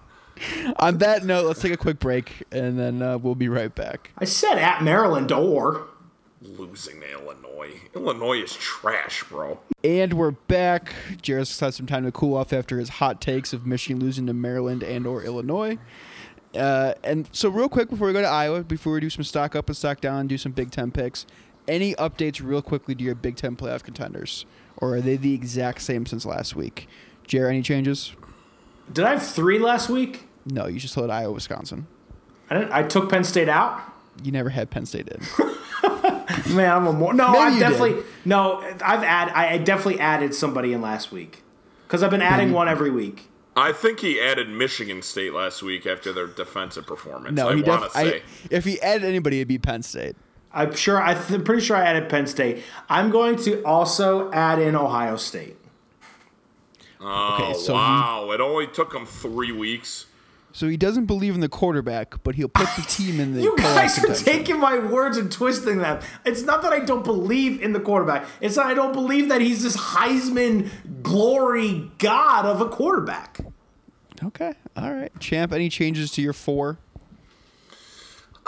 [0.77, 4.11] On that note, let's take a quick break, and then uh, we'll be right back.
[4.17, 5.87] I said at Maryland or.
[6.41, 7.73] Losing to Illinois.
[7.95, 9.59] Illinois is trash, bro.
[9.83, 10.93] And we're back.
[11.21, 14.33] Jared's had some time to cool off after his hot takes of Michigan losing to
[14.33, 15.77] Maryland and or Illinois.
[16.57, 19.55] Uh, and so, real quick before we go to Iowa, before we do some stock
[19.55, 21.25] up and stock down, do some Big Ten picks.
[21.67, 24.45] Any updates, real quickly, to your Big Ten playoff contenders,
[24.77, 26.87] or are they the exact same since last week?
[27.25, 28.13] Jared, any changes?
[28.91, 30.27] Did I have three last week?
[30.45, 31.87] No, you just told Iowa, Wisconsin.
[32.49, 33.81] I, didn't, I took Penn State out.
[34.23, 35.21] You never had Penn State in.
[36.55, 37.31] Man, I'm a more no.
[37.31, 38.05] Maybe I definitely did.
[38.25, 38.59] no.
[38.81, 39.29] I've add.
[39.29, 41.43] I I definitely added somebody in last week
[41.85, 43.29] because I've been adding one every week.
[43.57, 47.35] I think he added Michigan State last week after their defensive performance.
[47.35, 48.21] No, I he want def- to I.
[48.51, 50.15] If he added anybody, it'd be Penn State.
[50.53, 51.01] I'm sure.
[51.01, 52.63] I th- I'm pretty sure I added Penn State.
[52.89, 55.55] I'm going to also add in Ohio State.
[56.99, 58.31] Oh, Okay, so he- wow.
[58.31, 60.06] It only took him three weeks.
[60.57, 63.41] So he doesn't believe in the quarterback, but he'll put the team in the.
[63.47, 66.01] You guys are taking my words and twisting them.
[66.25, 68.25] It's not that I don't believe in the quarterback.
[68.41, 70.71] It's that I don't believe that he's this Heisman
[71.03, 73.39] glory god of a quarterback.
[74.23, 75.11] Okay, all right.
[75.19, 76.79] Champ, any changes to your four?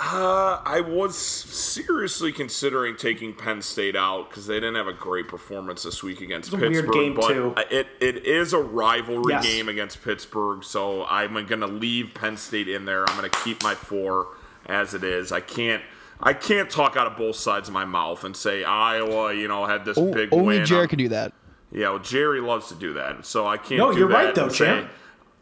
[0.01, 5.27] Uh, I was seriously considering taking Penn State out because they didn't have a great
[5.27, 6.93] performance this week against a weird Pittsburgh.
[6.93, 7.53] game, but too.
[7.69, 9.45] it it is a rivalry Yes.
[9.45, 13.07] game against Pittsburgh, so I'm going to leave Penn State in there.
[13.09, 14.27] I'm going to keep my four
[14.67, 15.31] as it is.
[15.33, 15.83] I can't.
[16.21, 19.65] I can't talk out of both sides of my mouth and say Iowa, you know,
[19.65, 20.65] had this O- big only win.
[20.65, 21.33] Jared on- can do that.
[21.71, 23.77] Yeah, well, Jerry loves to do that, so I can't.
[23.79, 24.91] No, do you're that right, though, and say- champ.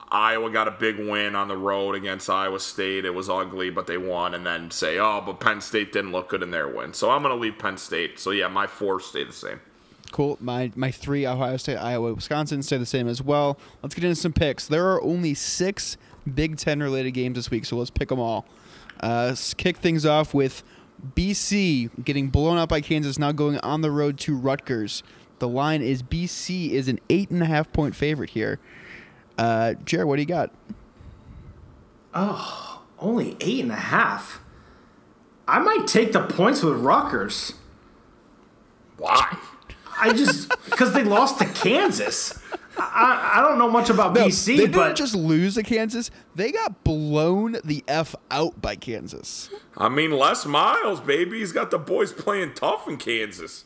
[0.10, 3.04] Iowa got a big win on the road against Iowa State.
[3.04, 6.30] It was ugly, but they won, and then say, oh, but Penn State didn't look
[6.30, 6.94] good in their win.
[6.94, 8.20] So I'm going to leave Penn State.
[8.20, 9.60] So yeah, my four stay the same.
[10.12, 10.38] Cool.
[10.40, 13.60] My my three Ohio State, Iowa, Wisconsin stay the same as well.
[13.84, 14.68] Let's get into some picks.
[14.68, 15.98] There are only six
[16.34, 18.46] Big Ten related games this week, so let's pick them all.
[19.04, 20.64] Uh, let's kick things off with
[21.16, 25.04] BC getting blown out by Kansas, now going on the road to Rutgers.
[25.40, 28.60] The line is BC is an eight and a half point favorite here.
[29.38, 30.52] Uh, Jared, what do you got?
[32.14, 34.42] Oh, only eight and a half.
[35.48, 37.54] I might take the points with Rutgers.
[38.98, 39.38] Why?
[40.00, 42.40] I just because they lost to Kansas.
[42.80, 46.12] I, I don't know much about No, BC, they didn't but just lose to Kansas;
[46.36, 49.50] they got blown the f out by Kansas.
[49.76, 51.40] I mean, Les Miles, baby.
[51.40, 53.66] He's got the boys playing tough in Kansas.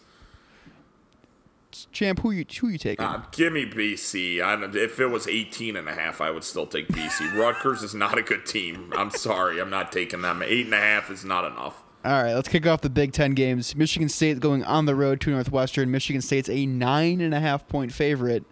[1.92, 3.06] Champ, who you who you taking?
[3.06, 4.42] Uh, give me BC.
[4.42, 7.34] I, if it was 18 and a half, I would still take BC.
[7.38, 8.92] Rutgers is not a good team.
[8.96, 9.60] I'm sorry.
[9.60, 10.42] I'm not taking them.
[10.44, 11.82] Eight and a half is not enough.
[12.04, 13.76] All right, let's kick off the Big Ten games.
[13.76, 15.92] Michigan State going on the road to Northwestern.
[15.92, 18.44] Michigan State's a nine and a half point favorite.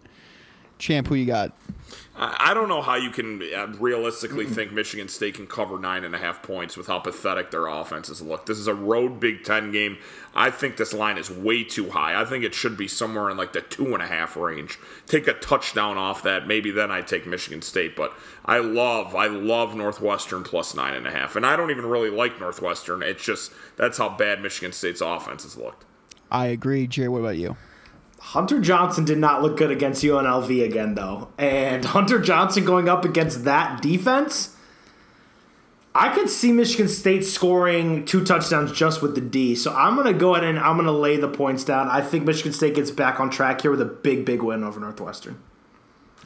[0.78, 1.52] Champ, who you got?
[2.22, 6.14] I don't know how you can uh, realistically think Michigan State can cover nine and
[6.14, 8.44] a half points with how pathetic their offenses look.
[8.44, 9.96] This is a road Big Ten game.
[10.34, 12.20] I think this line is way too high.
[12.20, 14.78] I think it should be somewhere in like the two and a half range.
[15.06, 17.96] Take a touchdown off that, maybe then I take Michigan State.
[17.96, 18.12] But
[18.44, 22.10] I love, I love Northwestern plus nine and a half, and I don't even really
[22.10, 23.02] like Northwestern.
[23.02, 25.86] It's just that's how bad Michigan State's offense has looked.
[26.30, 26.86] I agree.
[26.86, 27.56] Jared, what about you?
[28.30, 31.30] Hunter Johnson did not look good against UNLV again, though.
[31.36, 34.54] And Hunter Johnson going up against that defense,
[35.96, 39.56] I could see Michigan State scoring two touchdowns just with the D.
[39.56, 41.88] So I'm going to go ahead and I'm going to lay the points down.
[41.88, 44.78] I think Michigan State gets back on track here with a big, big win over
[44.78, 45.42] Northwestern.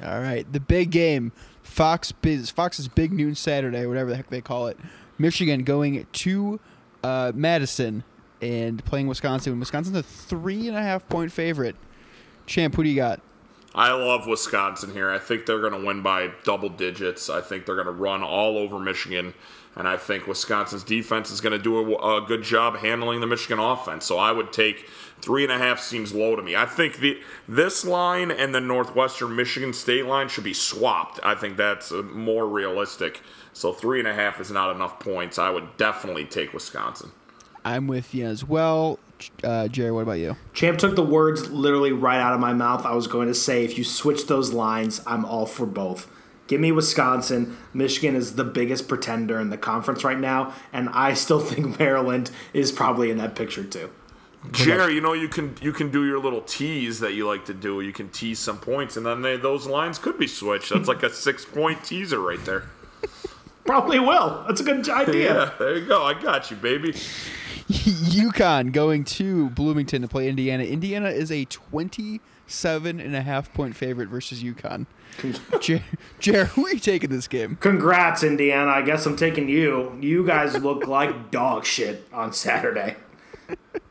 [0.02, 1.32] All right, the big game,
[1.62, 4.78] Fox Biz, Fox's Big Noon Saturday, whatever the heck they call it.
[5.16, 6.60] Michigan going to
[7.02, 8.04] uh, Madison
[8.42, 9.58] and playing Wisconsin.
[9.58, 11.76] Wisconsin's a three and a half point favorite.
[12.46, 13.20] Champ, who do you got?
[13.74, 15.10] I love Wisconsin here.
[15.10, 17.28] I think they're going to win by double digits.
[17.28, 19.34] I think they're going to run all over Michigan.
[19.76, 23.26] And I think Wisconsin's defense is going to do a, a good job handling the
[23.26, 24.04] Michigan offense.
[24.04, 24.88] So I would take
[25.20, 26.54] three and a half seems low to me.
[26.54, 31.18] I think the this line and the Northwestern Michigan State line should be swapped.
[31.24, 33.20] I think that's uh, more realistic.
[33.52, 35.38] So three and a half is not enough points.
[35.38, 37.10] I would definitely take Wisconsin.
[37.64, 39.00] I'm with you as well.
[39.42, 40.36] Uh, Jerry, what about you?
[40.52, 42.84] Champ took the words literally right out of my mouth.
[42.84, 46.10] I was going to say, if you switch those lines, I'm all for both.
[46.46, 47.56] Give me Wisconsin.
[47.72, 52.30] Michigan is the biggest pretender in the conference right now, and I still think Maryland
[52.52, 53.90] is probably in that picture too.
[54.50, 57.54] Jerry, you know you can you can do your little tease that you like to
[57.54, 57.80] do.
[57.80, 60.70] You can tease some points, and then they, those lines could be switched.
[60.70, 62.64] That's like a six point teaser right there.
[63.64, 64.44] Probably will.
[64.46, 65.34] That's a good idea.
[65.34, 66.02] Yeah, there you go.
[66.04, 66.92] I got you, baby.
[67.68, 70.64] UConn going to Bloomington to play Indiana.
[70.64, 74.86] Indiana is a 27 and a half point favorite versus UConn.
[75.60, 75.82] Jer,
[76.18, 77.56] Jer, who are you taking this game?
[77.56, 78.70] Congrats, Indiana.
[78.70, 79.96] I guess I'm taking you.
[80.00, 82.96] You guys look like dog shit on Saturday.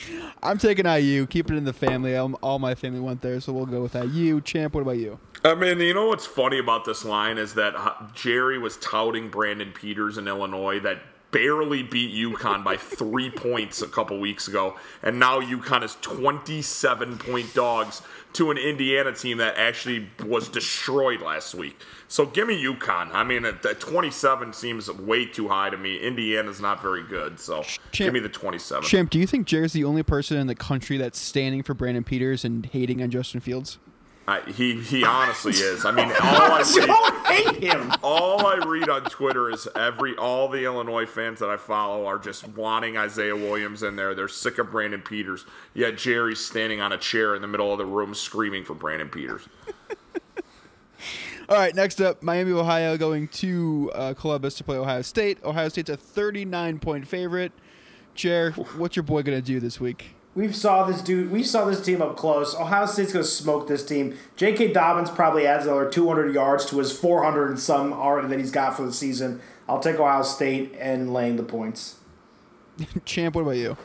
[0.42, 1.26] I'm taking IU.
[1.26, 2.16] Keep it in the family.
[2.16, 4.40] All, all my family went there, so we'll go with IU.
[4.40, 5.18] Champ, what about you?
[5.44, 9.28] I mean, you know what's funny about this line is that uh, Jerry was touting
[9.28, 10.98] Brandon Peters in Illinois that
[11.32, 17.18] barely beat UConn by three points a couple weeks ago, and now UConn is 27
[17.18, 18.02] point dogs
[18.34, 21.78] to an Indiana team that actually was destroyed last week.
[22.08, 23.10] So give me UConn.
[23.12, 25.98] I mean, at, at 27 seems way too high to me.
[25.98, 28.88] Indiana's not very good, so give me the 27.
[28.88, 32.04] Champ, do you think Jerry's the only person in the country that's standing for Brandon
[32.04, 33.78] Peters and hating on Justin Fields?
[34.28, 35.84] I, he he honestly is.
[35.84, 37.92] I mean, all I read, hate him.
[38.02, 42.18] all I read on Twitter is every all the Illinois fans that I follow are
[42.18, 44.14] just wanting Isaiah Williams in there.
[44.14, 45.44] They're sick of Brandon Peters.
[45.74, 49.08] Yet Jerry's standing on a chair in the middle of the room screaming for Brandon
[49.08, 49.48] Peters.
[51.48, 55.42] All right, next up, Miami, Ohio going to uh, Columbus to play Ohio State.
[55.44, 57.52] Ohio State's a 39 point favorite.
[58.14, 60.14] Chair, what's your boy going to do this week?
[60.34, 61.30] We saw this dude.
[61.30, 62.54] We saw this team up close.
[62.54, 64.16] Ohio State's going to smoke this team.
[64.36, 64.72] J.K.
[64.72, 68.74] Dobbins probably adds another 200 yards to his 400 and some already that he's got
[68.74, 69.42] for the season.
[69.68, 71.96] I'll take Ohio State and laying the points.
[73.04, 73.76] Champ, what about you?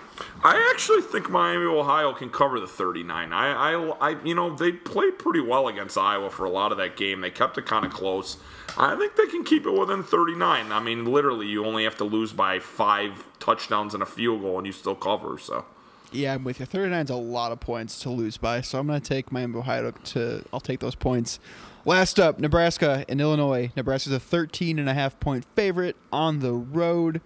[0.42, 3.34] I actually think Miami, Ohio can cover the 39.
[3.34, 6.78] I, I, I, you know, they played pretty well against Iowa for a lot of
[6.78, 7.20] that game.
[7.20, 8.38] They kept it kind of close.
[8.78, 10.72] I think they can keep it within 39.
[10.72, 14.58] I mean, literally, you only have to lose by five touchdowns and a field goal,
[14.58, 15.38] and you still cover.
[15.38, 15.66] So.
[16.12, 16.66] Yeah, I'm with you.
[16.66, 19.58] 39 is a lot of points to lose by, so I'm going to take Miami
[19.58, 20.44] Ohio to.
[20.54, 21.40] I'll take those points.
[21.86, 23.72] Last up, Nebraska and Illinois.
[23.76, 27.22] Nebraska's a 13 and a half point favorite on the road.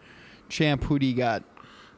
[0.49, 1.43] Champ, who do you got?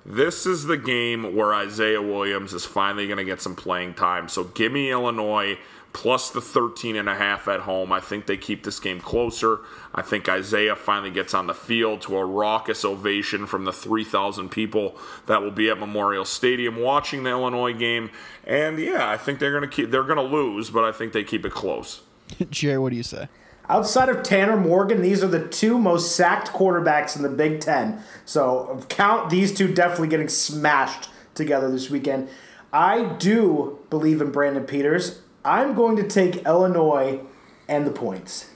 [0.05, 4.27] This is the game where Isaiah Williams is finally going to get some playing time.
[4.27, 5.57] So give me Illinois
[5.93, 7.91] plus the 13 and a half at home.
[7.91, 9.59] I think they keep this game closer.
[9.93, 14.49] I think Isaiah finally gets on the field to a raucous ovation from the 3,000
[14.49, 18.09] people that will be at Memorial Stadium watching the Illinois game.
[18.43, 21.13] And yeah, I think they're going to keep they're going to lose, but I think
[21.13, 22.01] they keep it close.
[22.49, 23.29] Jerry, what do you say?
[23.69, 28.01] Outside of Tanner Morgan, these are the two most sacked quarterbacks in the Big Ten.
[28.25, 32.27] So count these two definitely getting smashed together this weekend.
[32.73, 35.21] I do believe in Brandon Peters.
[35.45, 37.19] I'm going to take Illinois
[37.67, 38.49] and the points.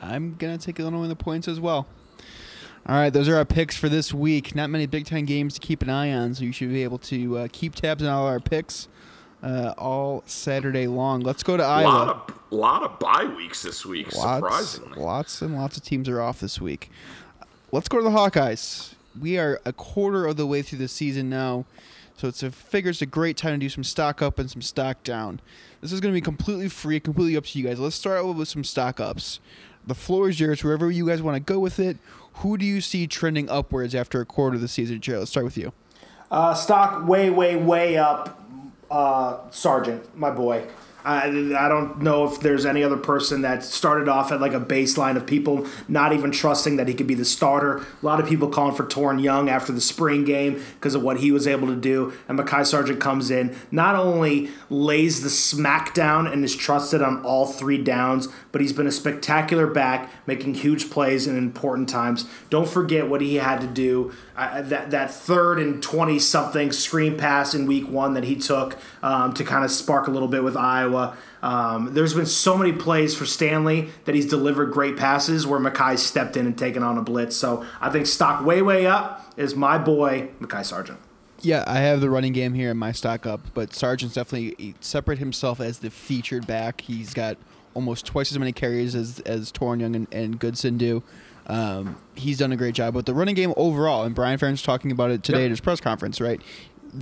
[0.00, 1.86] I'm going to take Illinois and the points as well.
[2.86, 4.54] All right, those are our picks for this week.
[4.54, 6.98] Not many Big Ten games to keep an eye on, so you should be able
[6.98, 8.88] to uh, keep tabs on all our picks
[9.42, 11.20] uh, all Saturday long.
[11.20, 11.88] Let's go to Iowa.
[11.88, 14.98] A lot of, lot of bye weeks this week, lots, surprisingly.
[14.98, 16.90] Lots and lots of teams are off this week.
[17.70, 18.94] Let's go to the Hawkeyes.
[19.20, 21.66] We are a quarter of the way through the season now,
[22.20, 24.60] so it's a figure it's a great time to do some stock up and some
[24.60, 25.40] stock down.
[25.80, 27.80] This is going to be completely free, completely up to you guys.
[27.80, 29.40] Let's start out with some stock ups.
[29.86, 30.62] The floor is yours.
[30.62, 31.96] Wherever you guys want to go with it.
[32.34, 35.20] Who do you see trending upwards after a quarter of the season, Jared?
[35.20, 35.72] Let's start with you.
[36.30, 38.38] Uh, stock way, way, way up.
[38.90, 40.66] Uh, Sargent, my boy.
[41.04, 44.60] I, I don't know if there's any other person that started off at like a
[44.60, 47.78] baseline of people not even trusting that he could be the starter.
[47.78, 51.20] A lot of people calling for Toren Young after the spring game because of what
[51.20, 52.12] he was able to do.
[52.28, 57.46] And Mekhi Sargent comes in, not only lays the smackdown and is trusted on all
[57.46, 62.26] three downs, but he's been a spectacular back, making huge plays in important times.
[62.50, 64.12] Don't forget what he had to do.
[64.36, 68.78] Uh, that that third and twenty something screen pass in week one that he took
[69.02, 70.89] um, to kind of spark a little bit with Iowa.
[71.42, 75.98] Um, there's been so many plays for Stanley that he's delivered great passes where Mekhi
[75.98, 77.36] stepped in and taken on a blitz.
[77.36, 80.98] So I think stock way way up is my boy Mekhi Sargent.
[81.42, 85.18] Yeah, I have the running game here in my stock up, but Sargent's definitely separate
[85.18, 86.82] himself as the featured back.
[86.82, 87.38] He's got
[87.72, 91.02] almost twice as many carries as as Toren Young and, and Goodson do.
[91.46, 92.94] Um, he's done a great job.
[92.94, 95.44] But the running game overall, and Brian Ferentz talking about it today Yep.
[95.46, 96.40] at his press conference, right?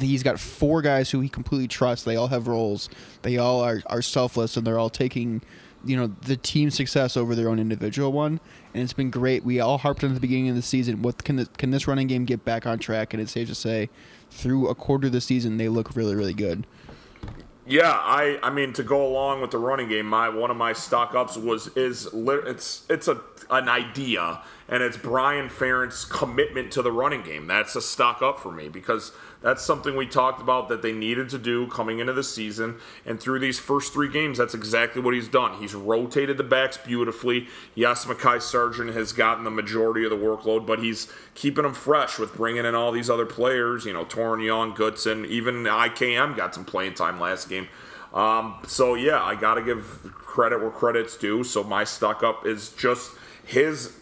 [0.01, 2.05] He's got four guys who he completely trusts.
[2.05, 2.89] They all have roles.
[3.23, 5.43] They all are, are selfless, and they're all taking,
[5.85, 8.41] you know, the team success over their own individual one.
[8.75, 9.45] And it's been great.
[9.45, 11.03] We all harped on the beginning of the season.
[11.03, 13.15] What can the, can this running game get back on track?
[13.15, 13.91] And it's safe to say,
[14.31, 16.67] through a quarter of the season, they look really, really good.
[17.69, 20.73] Yeah, I I mean to go along with the running game, my one of my
[20.73, 23.21] stock ups was is it's it's a
[23.51, 27.47] an idea and it's Brian Ferentz' commitment to the running game.
[27.47, 31.29] That's a stock up for me because that's something we talked about that they needed
[31.31, 32.77] to do coming into the season
[33.07, 35.59] and through these first 3 games that's exactly what he's done.
[35.61, 37.49] He's rotated the backs beautifully.
[37.75, 42.19] Yes, Mekhi Sargent has gotten the majority of the workload, but he's keeping them fresh
[42.19, 46.55] with bringing in all these other players, you know, Toren Young, Goodson, even IKM got
[46.55, 47.69] some playing time last game.
[48.13, 51.45] Um, so yeah, I got to give credit where credit's due.
[51.45, 53.13] So my stock up is just
[53.45, 53.98] his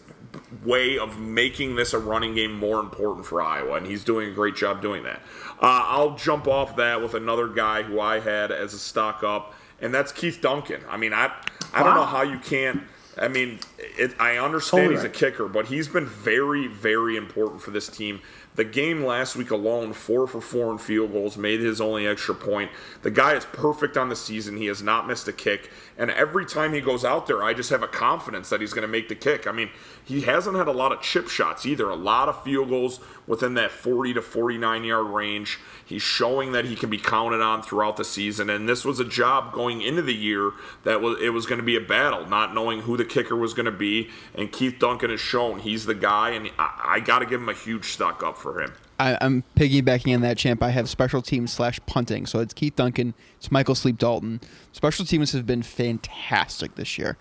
[0.63, 4.33] way of making this a running game more important for Iowa, and he's doing a
[4.33, 5.21] great job doing that.
[5.61, 9.53] Uh, I'll jump off that with another guy who I had as a stock up,
[9.81, 10.81] and that's Keith Duncan.
[10.89, 11.31] I mean, I
[11.73, 12.83] I don't know how you can't.
[13.19, 17.61] I mean, it, I understand Totally he's a kicker, but he's been very, very important
[17.61, 18.21] for this team.
[18.55, 22.33] The game last week alone, four for four in field goals, made his only extra
[22.33, 22.71] point.
[23.03, 24.57] The guy is perfect on the season.
[24.57, 25.69] He has not missed a kick.
[25.97, 28.81] And every time he goes out there, I just have a confidence that he's going
[28.83, 29.45] to make the kick.
[29.45, 29.69] I mean,
[30.07, 31.89] he hasn't had a lot of chip shots either.
[31.89, 35.59] A lot of field goals within that 40 to 49 yard range.
[35.85, 38.49] He's showing that he can be counted on throughout the season.
[38.49, 40.53] And this was a job going into the year
[40.85, 43.53] that was it was going to be a battle, not knowing who the kicker was
[43.53, 44.09] going to be.
[44.33, 47.49] And Keith Duncan has shown he's the guy, and I, I got to give him
[47.49, 48.73] a huge stock up for him.
[48.99, 50.63] I, I'm piggybacking on that, champ.
[50.63, 52.25] I have special teams slash punting.
[52.25, 54.39] So it's Keith Duncan, it's Michael Sleep Dalton.
[54.71, 57.17] Special teams have been fantastic this year.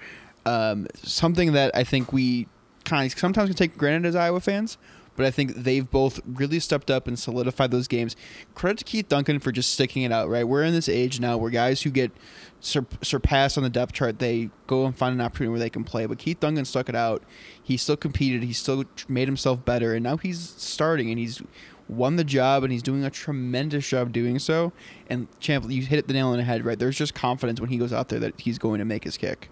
[0.47, 2.47] Um, something that I think we
[2.87, 4.79] kind of sometimes can take granted as Iowa fans,
[5.17, 8.17] but I think they've both really stepped up and solidified those games.
[8.55, 10.29] Credit to Keith Duncan for just sticking it out.
[10.29, 12.13] Right, we're in this age now where guys who get
[12.61, 15.85] sur- surpassed on the depth chart, they go and find an opportunity where they can
[15.85, 16.07] play.
[16.07, 17.23] But Keith Duncan stuck it out.
[17.63, 18.43] He still competed.
[18.43, 21.43] He still made himself better, and now he's starting and he's
[21.89, 24.73] won the job and he's doing a tremendous job doing so.
[25.09, 26.65] And champ, you hit the nail on the head.
[26.65, 29.17] Right, there's just confidence when he goes out there that he's going to make his
[29.17, 29.49] kick.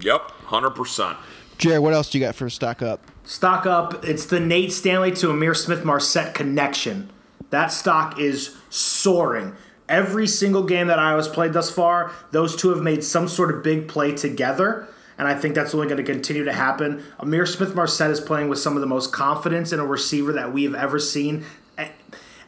[0.00, 1.16] Yep, hundred percent.
[1.64, 3.00] Jared, what else do you got for stock up?
[3.24, 4.04] Stock up.
[4.04, 7.08] It's the Nate Stanley to Ihmir Smith Marsette connection
[7.48, 9.54] that stock is soaring.
[9.88, 13.62] Every single game that Iowa's played thus far, those two have made some sort of
[13.62, 14.88] big play together.
[15.16, 17.02] And I think that's only going to continue to happen.
[17.18, 20.52] Ihmir Smith Marsette is playing with some of the most confidence in a receiver that
[20.52, 21.46] we have ever seen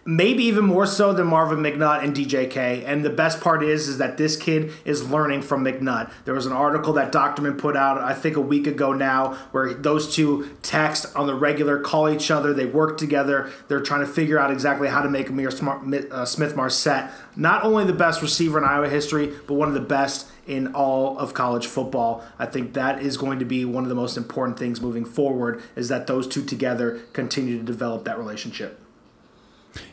[0.06, 2.84] maybe even more so than Marvin McNutt and DJK.
[2.86, 6.10] And the best part is, is that this kid is learning from McNutt.
[6.24, 9.74] There was an article that Dochterman put out, I think a week ago now, where
[9.74, 13.50] those two text on the regular, call each other, they work together.
[13.68, 17.84] They're trying to figure out exactly how to make Ihmir uh, Smith Marsette not only
[17.84, 21.66] the best receiver in Iowa history, but one of the best in all of college
[21.66, 22.24] football.
[22.38, 25.62] I think that is going to be one of the most important things moving forward
[25.74, 28.80] is that those two together continue to develop that relationship.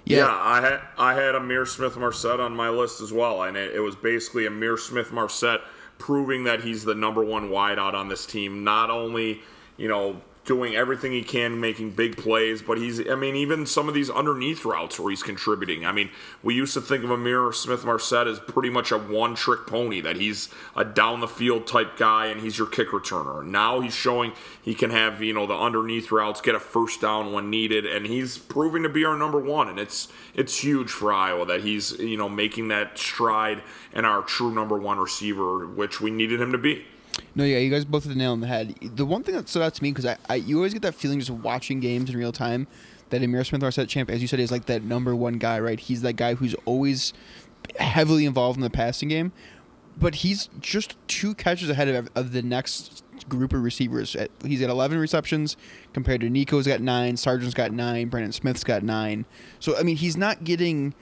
[0.05, 0.17] Yeah.
[0.17, 3.75] yeah, I had I had Ihmir Smith Marsette on my list as well, and it,
[3.75, 5.61] it was basically Ihmir Smith Marsette
[5.97, 8.63] proving that he's the number one wideout on this team.
[8.63, 9.41] Not only
[9.77, 12.61] you know doing everything he can, making big plays.
[12.61, 15.85] But he's, I mean, even some of these underneath routes where he's contributing.
[15.85, 16.09] I mean,
[16.41, 20.01] we used to think of Ihmir Smith Marsette as pretty much a one trick pony,
[20.01, 23.45] that he's a down the field type guy and he's your kick returner.
[23.45, 27.31] Now he's showing he can have, you know, the underneath routes, get a first down
[27.31, 29.69] when needed, and he's proving to be our number one.
[29.69, 33.63] And it's, it's huge for Iowa that he's, you know, making that stride
[33.93, 36.85] and our true number one receiver, which we needed him to be.
[37.35, 38.75] No, yeah, you guys both hit the nail on the head.
[38.81, 40.95] The one thing that stood out to me because I, I, you always get that
[40.95, 42.67] feeling just watching games in real time
[43.09, 45.79] that Ihmir Smith Marsette Champ, as you said, is like that number one guy, right?
[45.79, 47.13] He's that guy who's always
[47.79, 49.31] heavily involved in the passing game,
[49.97, 54.15] but he's just two catches ahead of, of the next group of receivers.
[54.43, 55.55] He's got 11 receptions
[55.93, 59.25] compared to Nico's got nine, Sargent's got nine, Brandon Smith's got nine.
[59.59, 60.93] So I mean, he's not getting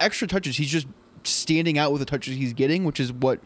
[0.00, 0.56] extra touches.
[0.56, 0.86] He's just
[1.24, 3.40] standing out with the touches he's getting, which is what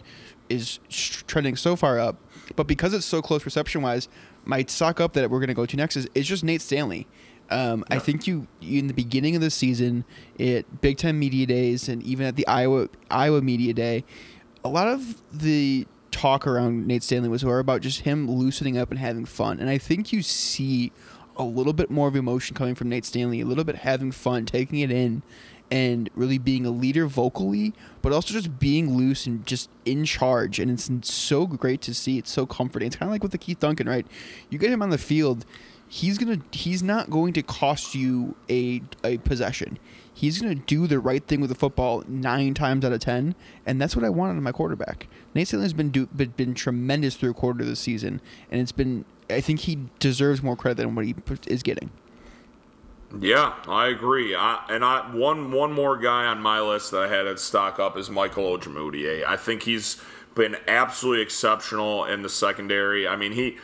[0.49, 2.17] is trending so far up.
[2.55, 4.09] But because it's so close reception wise,
[4.45, 7.07] my stock up that we're going to go to next is, is just Nate Stanley.
[7.51, 10.05] Um, I think you, you, in the beginning of the season,
[10.41, 14.05] at Big Ten media days, and even at the Iowa Iowa media day,
[14.65, 18.91] a lot of the talk around Nate Stanley was more about just him loosening up
[18.91, 19.61] and having fun.
[19.61, 20.93] And I think you see
[21.37, 24.47] a little bit more of emotion coming from Nate Stanley, a little bit having fun,
[24.47, 25.23] taking it in,
[25.71, 30.59] and really being a leader vocally, but also just being loose and just in charge.
[30.59, 32.19] And it's so great to see.
[32.19, 32.87] It's so comforting.
[32.87, 34.07] It's kind of like with the Keith Duncan, right?
[34.51, 35.45] You get him on the field,
[35.89, 39.79] he's gonna he's not going to cost you a a possession.
[40.13, 43.81] He's gonna do the right thing with the football nine times out of ten, and
[43.81, 45.09] that's what I wanted in my quarterback.
[45.35, 48.61] Nate Stanley has been do, been, been tremendous through a quarter of the season, and
[48.61, 51.15] it's been I think he deserves more credit than what he
[51.47, 51.91] is getting.
[53.21, 54.35] Yeah, I agree.
[54.35, 57.79] I, and I one one more guy on my list that I had at stock
[57.79, 59.25] up is Michael Ojemudia.
[59.25, 60.01] I think he's
[60.35, 63.09] been absolutely exceptional in the secondary.
[63.09, 63.59] I mean, he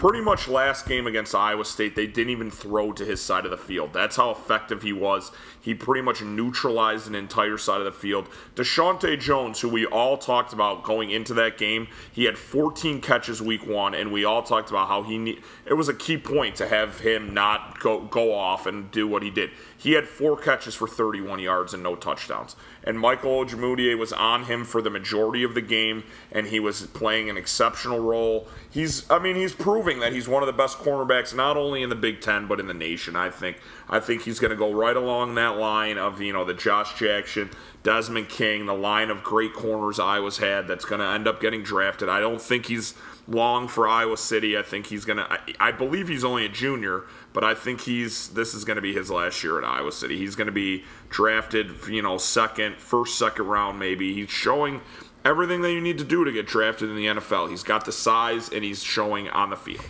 [0.00, 3.50] pretty much last game against Iowa State, they didn't even throw to his side of
[3.50, 3.92] the field.
[3.92, 5.30] That's how effective he was.
[5.60, 8.26] He pretty much neutralized an entire side of the field.
[8.54, 13.42] Deshaunte Jones, who we all talked about going into that game, he had 14 catches
[13.42, 16.56] week one, and we all talked about how he need, it was a key point
[16.56, 19.50] to have him not go go off and do what he did.
[19.76, 22.56] He had four catches for 31 yards and no touchdowns.
[22.84, 26.86] And Michael Ojemudia was on him for the majority of the game, and he was
[26.86, 28.48] playing an exceptional role.
[28.72, 31.88] He's, I mean, he's proving that he's one of the best cornerbacks, not only in
[31.88, 33.16] the Big Ten but in the nation.
[33.16, 33.58] I think.
[33.88, 36.96] I think he's going to go right along that line of you know the Josh
[36.96, 37.50] Jackson,
[37.82, 40.68] Desmond King, the line of great corners Iowa's had.
[40.68, 42.08] That's going to end up getting drafted.
[42.08, 42.94] I don't think he's
[43.26, 44.56] long for Iowa City.
[44.56, 45.40] I think he's going to.
[45.58, 48.92] I believe he's only a junior but I think he's this is going to be
[48.92, 50.16] his last year at Iowa City.
[50.16, 54.14] He's going to be drafted, you know, second, first, second round maybe.
[54.14, 54.80] He's showing
[55.24, 57.50] everything that you need to do to get drafted in the NFL.
[57.50, 59.84] He's got the size and he's showing on the field.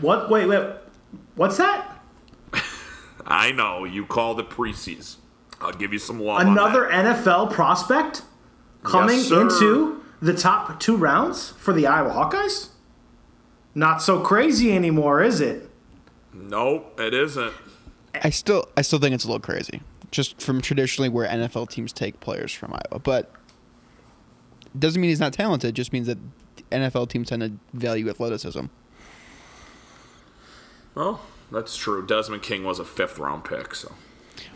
[0.00, 0.30] What?
[0.30, 0.76] Wait, wait.
[1.34, 2.00] What's that?
[3.26, 5.16] I know you called it preseason.
[5.60, 6.40] I'll give you some love.
[6.40, 8.22] Another NFL prospect
[8.82, 12.68] coming yes, into the top two rounds for the Iowa Hawkeyes.
[13.74, 15.68] Not so crazy anymore, is it?
[16.32, 17.52] Nope, it isn't.
[18.22, 19.80] I still I still think it's a little crazy.
[20.10, 23.00] Just from traditionally where NFL teams take players from Iowa.
[23.00, 23.30] But
[24.78, 26.18] doesn't mean he's not talented, just means that
[26.70, 28.66] NFL teams tend to value athleticism.
[30.94, 31.20] Well,
[31.52, 32.06] that's true.
[32.06, 33.92] Desmond King was a fifth round pick, so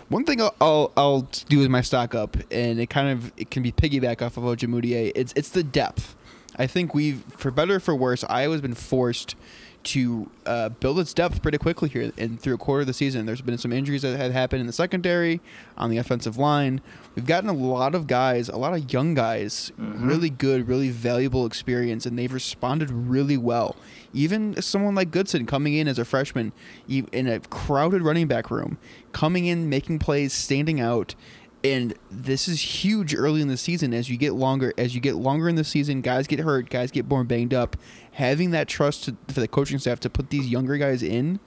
[0.08, 3.50] one thing I'll, I'll, I'll do with my stock up, and it kind of it
[3.50, 5.12] can be piggyback off of Ojemudia.
[5.14, 6.16] It's it's the depth.
[6.56, 9.36] I think we've, for better or for worse, Iowa's been forced
[9.82, 13.26] to uh, build its depth pretty quickly here and through a quarter of the season.
[13.26, 15.40] There's been some injuries that had happened in the secondary,
[15.76, 16.80] on the offensive line.
[17.14, 21.46] We've gotten a lot of guys, a lot of young guys, really good, really valuable
[21.46, 23.76] experience, and they've responded really well.
[24.12, 26.52] Even someone like Goodson coming in as a freshman
[26.88, 28.78] in a crowded running back room,
[29.12, 31.14] coming in, making plays, standing out.
[31.62, 35.16] And this is huge early in the season as you get longer as you get
[35.16, 37.76] longer in the season, guys get hurt, guys get more banged up.
[38.20, 41.40] Having that trust to, for the coaching staff to put these younger guys in,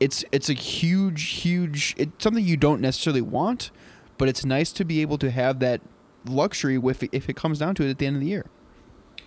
[0.00, 1.94] it's it's a huge, huge.
[1.98, 3.70] It's something you don't necessarily want,
[4.16, 5.82] but it's nice to be able to have that
[6.24, 8.46] luxury with if it comes down to it at the end of the year.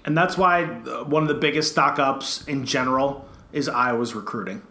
[0.04, 4.64] And that's why uh, one of the biggest stock ups in general is Iowa's recruiting.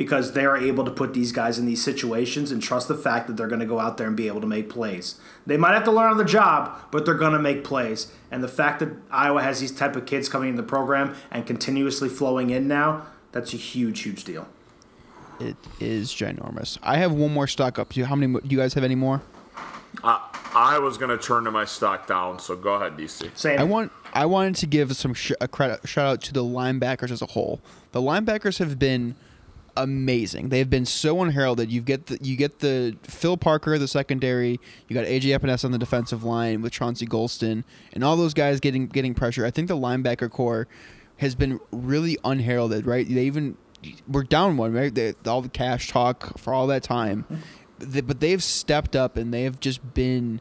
[0.00, 3.36] Because they're able to put these guys in these situations and trust the fact that
[3.36, 5.20] they're going to go out there and be able to make plays.
[5.44, 8.10] They might have to learn on the job, but they're going to make plays.
[8.30, 11.46] And the fact that Iowa has these type of kids coming in the program and
[11.46, 14.48] continuously flowing in now, that's a huge, huge deal.
[15.38, 16.78] It is ginormous.
[16.82, 17.92] I have one more stock up.
[17.92, 18.32] Do you, how many?
[18.40, 19.20] Do you guys have any more?
[20.02, 23.36] I, I was going to turn to my stock down, so go ahead, DC.
[23.36, 23.58] Same.
[23.58, 27.10] I want I wanted to give some sh- a credit shout out to the linebackers
[27.10, 27.60] as a whole.
[27.92, 29.14] The linebackers have been
[29.82, 30.48] amazing.
[30.48, 31.70] They've been so unheralded.
[31.70, 34.60] You get the you get the Phil Parker, the secondary.
[34.88, 38.60] You got AJ Epenesa on the defensive line with Chauncey Golston, and all those guys
[38.60, 39.44] getting getting pressure.
[39.44, 40.68] I think the linebacker core
[41.18, 42.86] has been really unheralded.
[42.86, 43.06] Right?
[43.08, 43.56] They even
[44.08, 44.72] were down one.
[44.72, 44.94] Right?
[44.94, 47.36] They, all the cash talk for all that time, mm-hmm.
[47.78, 50.40] They- but they've stepped up and they have just been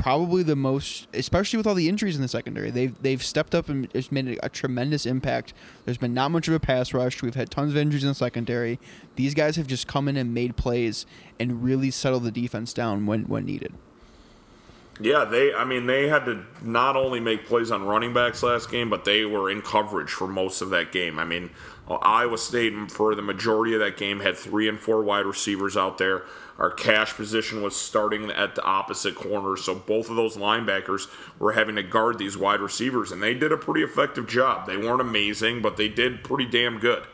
[0.00, 2.70] probably the most, especially with all the injuries in the secondary.
[2.70, 5.52] They've they've stepped up and it's made a, tremendous impact.
[5.84, 7.22] There's been not much of a pass rush.
[7.22, 8.80] We've had tons of injuries in the secondary.
[9.16, 11.04] These guys have just come in and made plays
[11.38, 13.74] and really settled the defense down when when needed.
[15.00, 15.52] Yeah, they.
[15.52, 19.04] I mean, they had to not only make plays on running backs last game, but
[19.04, 21.18] they were in coverage for most of that game.
[21.18, 21.50] I mean,
[21.88, 25.98] Iowa State for the majority of that game had three and four wide receivers out
[25.98, 26.22] there.
[26.60, 31.08] Our cash position was starting at the opposite corner, so both of those linebackers
[31.38, 34.66] were having to guard these wide receivers, and they did a pretty effective job.
[34.66, 37.04] They weren't amazing, but they did pretty damn good.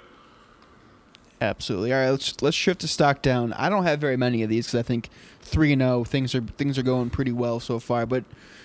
[1.40, 1.92] Absolutely.
[1.92, 3.52] All right, let's let's shift the stock down.
[3.52, 5.10] I don't have very many of these because I think
[5.42, 8.04] three and zero things are things are going pretty well so far.
[8.04, 8.24] But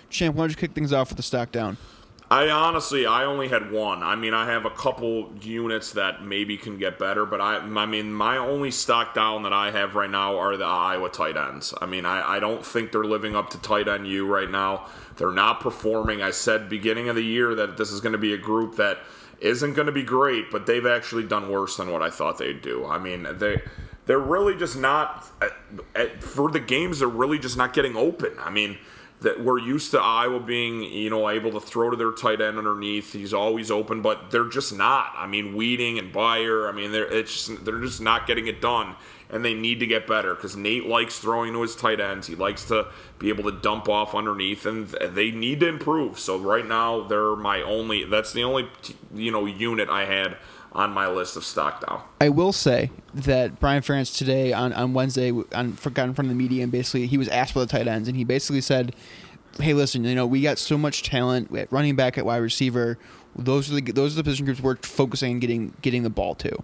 [0.10, 1.78] champ, why don't you kick things off with the stock down?
[2.32, 4.02] I honestly, I only had one.
[4.04, 7.86] I mean, I have a couple units that maybe can get better, but I, I
[7.86, 11.74] mean, my only stock down that I have right now are the Iowa tight ends.
[11.82, 14.88] I mean, I, I don't think they're living up to tight end U right now.
[15.18, 16.22] They're not performing.
[16.22, 19.00] I said beginning of the year that this is going to be a group that
[19.42, 22.62] isn't going to be great, but they've actually done worse than what I thought they'd
[22.62, 22.86] do.
[22.86, 23.62] I mean, they
[24.06, 25.50] they're really just not uh,
[25.98, 27.00] uh, for the games.
[27.00, 28.36] They're really just not getting open.
[28.40, 28.78] I mean
[29.22, 32.58] that we're used to Iowa being, you know, able to throw to their tight end
[32.58, 33.14] underneath.
[33.14, 35.14] He's always open, but they're just not.
[35.16, 36.68] I mean, Wieting and Beyer.
[36.68, 38.96] I mean, they're it's just, they're just not getting it done,
[39.30, 42.26] and they need to get better because Nate likes throwing to his tight ends.
[42.26, 42.88] He likes to
[43.20, 46.18] be able to dump off underneath, and they need to improve.
[46.18, 48.04] So right now, they're my only.
[48.04, 48.70] That's the only
[49.14, 50.38] you know unit I had
[50.74, 52.02] on my list of stock down.
[52.20, 56.30] I will say that Brian Ferentz today on, on Wednesday on got in front of
[56.30, 58.96] the media and basically he was asked about the tight ends and he basically said,
[59.60, 62.98] "Hey, listen, you know we got so much talent at running back at wide receiver.
[63.36, 66.36] Those are the those are the position groups we're focusing on getting getting the ball
[66.36, 66.64] to.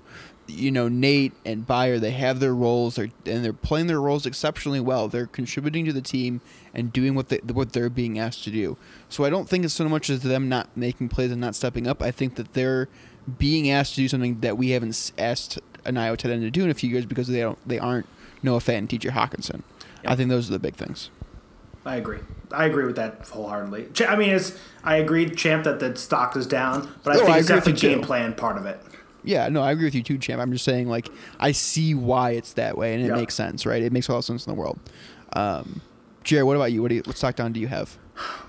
[0.49, 4.25] You know, Nate and Beyer, they have their roles, they're, and they're playing their roles
[4.25, 5.09] exceptionally well.
[5.09, 6.39] They're contributing to the team
[6.73, 8.77] and doing what they, what they're being asked to do.
[9.09, 11.85] So I don't think it's so much as them not making plays and not stepping
[11.85, 12.01] up.
[12.01, 12.87] I think that they're
[13.37, 16.63] being asked to do something that we haven't asked an Iowa tight end to do
[16.63, 18.05] in a few years because they don't they aren't
[18.43, 19.09] Noah Fant and T.J.
[19.09, 19.63] Hockenson.
[20.05, 21.09] I think those are the big things.
[21.85, 22.19] I agree.
[22.51, 23.87] I agree with that wholeheartedly.
[23.93, 27.19] Ch- I mean, it's I agree, champ, that the stock is down, but I No,
[27.23, 28.05] think I it's definitely game too.
[28.05, 28.79] plan part of it.
[29.23, 30.41] Yeah, no, I agree with you too, champ.
[30.41, 31.09] I'm just saying, like,
[31.39, 33.15] I see why it's that way, and it Yeah.
[33.15, 33.81] makes sense, right?
[33.81, 34.79] It makes all the sense in the world.
[35.33, 35.81] Um,
[36.23, 36.81] Jared, what about you?
[36.81, 37.97] What, do you, what stock down do you have?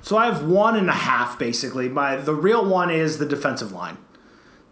[0.02, 1.88] So I have one and a half basically.
[1.88, 3.98] My the real one is the defensive line.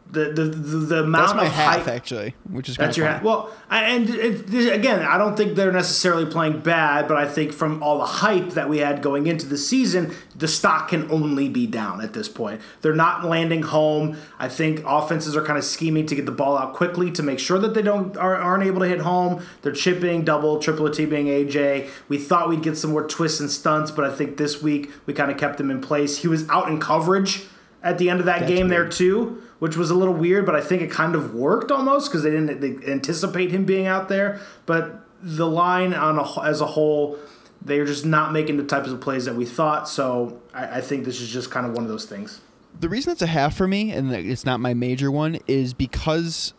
[0.08, 1.88] The the the, the amount That's my of half, hype.
[1.88, 3.24] actually, which is That's your hat.
[3.24, 7.26] Well, I- and it, it- again, I don't think they're necessarily playing bad, but I
[7.26, 11.10] think from all the hype that we had going into the season, the stock can
[11.10, 12.60] only be down at this point.
[12.82, 14.16] They're not landing home.
[14.38, 17.40] I think offenses are kind of scheming to get the ball out quickly to make
[17.40, 19.44] sure that they don't are, aren't able to hit home.
[19.62, 21.88] They're chipping, double, triple teaming AJ.
[22.08, 25.14] We thought we'd get some more twists and stunts, but I think this week we
[25.14, 26.18] kind of kept him in place.
[26.18, 27.42] He was out in coverage
[27.82, 30.54] at the end of that That's game there too, which was a little weird, but
[30.54, 34.08] I think it kind of worked almost because they didn't they anticipate him being out
[34.08, 34.40] there.
[34.66, 37.18] But the line on a, as a whole,
[37.62, 39.88] they're just not making the types of plays that we thought.
[39.88, 42.40] So I, I think this is just kind of one of those things.
[42.78, 46.52] The reason it's a half for me, and it's not my major one, is because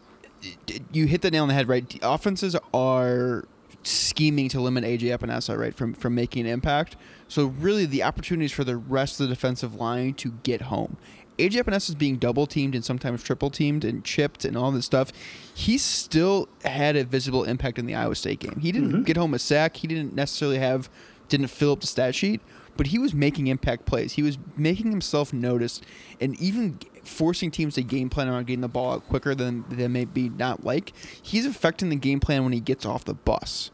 [0.92, 1.68] you hit the nail on the head.
[1.68, 3.46] Right, the offenses are
[3.84, 6.96] scheming to limit AJ Epenesa, right, from from making an impact.
[7.28, 10.98] So really, the opportunities for the rest of the defensive line to get home.
[11.38, 14.86] AJ Epenesa is being double teamed and sometimes triple teamed and chipped and all this
[14.86, 15.12] stuff.
[15.54, 18.60] He still had a visible impact in the Iowa State game.
[18.60, 19.04] He didn't mm-hmm.
[19.04, 19.78] get home a sack.
[19.78, 20.90] He didn't necessarily have,
[21.30, 22.42] didn't fill up the stat sheet,
[22.76, 24.14] but he was making impact plays.
[24.14, 25.86] He was making himself noticed
[26.20, 29.88] and even forcing teams to game plan around getting the ball out quicker than they
[29.88, 30.94] may be not like.
[31.22, 33.72] He's affecting the game plan when he gets off the bus.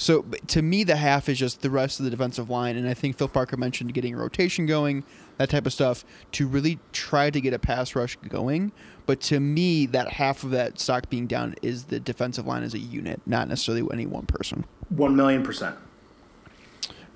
[0.00, 2.94] So to me, the half is just the rest of the defensive line, and I
[2.94, 5.04] think Phil Parker mentioned getting a rotation going,
[5.36, 8.72] that type of stuff, to really try to get a pass rush going.
[9.04, 12.72] But to me, that half of that stock being down is the defensive line as
[12.72, 14.64] a unit, not necessarily any one person.
[14.88, 15.76] One million percent.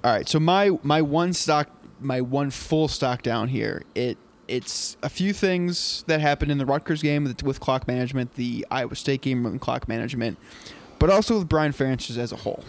[0.04, 1.70] All right, so my my one stock,
[2.00, 3.82] my one full stock down here.
[3.94, 8.34] It it's a few things that happened in the Rutgers game with, with clock management,
[8.34, 10.36] the Iowa State game with clock management,
[11.04, 12.64] but also with Brian Ferentz as a whole.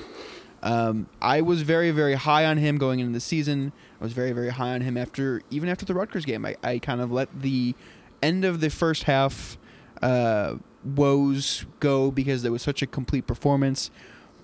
[0.61, 3.71] Um, I was very very high on him going into the season.
[4.01, 6.45] I was very very high on him after even after the Rutgers game.
[6.45, 7.75] I, I kind of let the
[8.21, 9.57] end of the first half
[10.01, 13.89] uh, woes go because there was such a complete performance.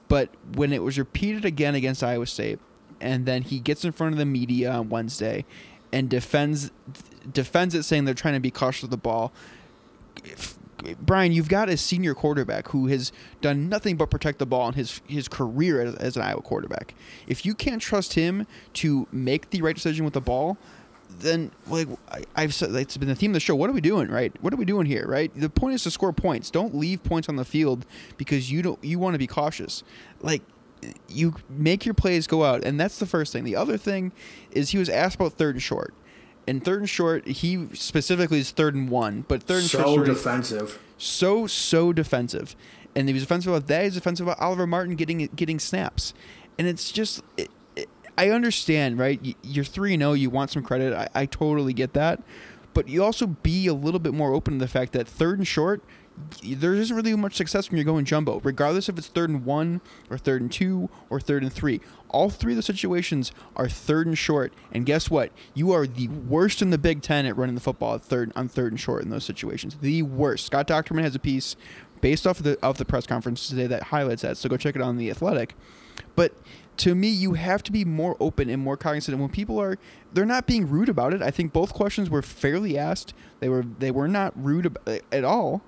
[0.07, 2.59] But when it was repeated again against Iowa State,
[3.01, 5.43] and then he gets in front of the media on Wednesday
[5.91, 6.71] and defends
[7.29, 9.33] defends it, saying they're trying to be cautious of the ball.
[10.99, 13.11] Brian, you've got a senior quarterback who has
[13.41, 16.93] done nothing but protect the ball in his his career as, as an Iowa quarterback.
[17.27, 20.57] If you can't trust him to make the right decision with the ball,
[21.09, 23.55] then like I, I've said, it's been the theme of the show.
[23.55, 24.33] What are we doing, right?
[24.41, 25.31] What are we doing here, right?
[25.35, 26.49] The point is to score points.
[26.49, 27.85] Don't leave points on the field
[28.17, 29.83] because you don't you want to be cautious.
[30.21, 30.41] Like
[31.07, 33.43] you make your plays go out, and that's the first thing.
[33.43, 34.11] The other thing
[34.51, 35.93] is he was asked about third and short.
[36.47, 40.07] And third and short, he specifically is third and one, but third and So short,
[40.07, 40.79] So defensive.
[40.97, 42.55] so so defensive,
[42.95, 43.83] and he was offensive about that.
[43.83, 46.13] He's offensive about Oliver Martin getting getting snaps,
[46.57, 47.21] and it's just.
[47.37, 47.87] It, it,
[48.17, 49.19] I understand, right?
[49.41, 50.13] You're three and zero.
[50.13, 50.93] You want some credit.
[50.93, 52.21] I, I totally get that,
[52.73, 55.47] but you also be a little bit more open to the fact that third and
[55.47, 55.81] short,
[56.43, 59.81] there isn't really much success when you're going jumbo, regardless if it's third and one
[60.09, 61.81] or third and two or third and three.
[62.09, 65.31] All three of the situations are third and short, and guess what?
[65.53, 68.73] You are the worst in the Big Ten at running the football third on third
[68.73, 69.77] and short in those situations.
[69.81, 70.45] The worst.
[70.45, 71.55] Scott Dochterman has a piece
[72.01, 74.37] based off of the of the press conference today that highlights that.
[74.37, 75.55] So go check it on the Athletic.
[76.15, 76.33] But
[76.77, 79.13] to me, you have to be more open and more cognizant.
[79.13, 79.77] And when people are,
[80.13, 81.21] they're not being rude about it.
[81.21, 83.13] I think both questions were fairly asked.
[83.39, 84.77] They were they were not rude
[85.11, 85.61] at all.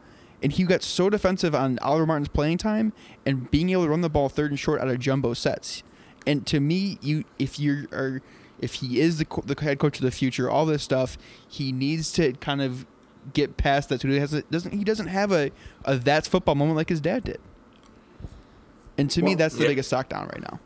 [0.43, 2.93] And he got so defensive on Oliver Martin's playing time
[3.25, 5.83] and being able to run the ball third and short out of jumbo sets.
[6.27, 8.21] And to me, you if you are
[8.59, 11.17] if he is the co- the head coach of the future, all this stuff,
[11.47, 12.85] he needs to kind of
[13.33, 14.01] get past that.
[14.01, 15.51] So he has a, doesn't he doesn't have a,
[15.85, 17.39] a that's football moment like his dad did.
[18.97, 19.69] And to me, that's the yeah.
[19.69, 20.59] biggest stock down right now.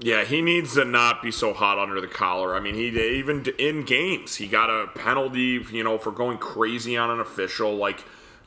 [0.00, 2.54] Yeah, he needs to not be so hot under the collar.
[2.54, 6.96] I mean, he even in games he got a penalty, you know, for going crazy
[6.96, 7.76] on an official.
[7.76, 8.04] Like,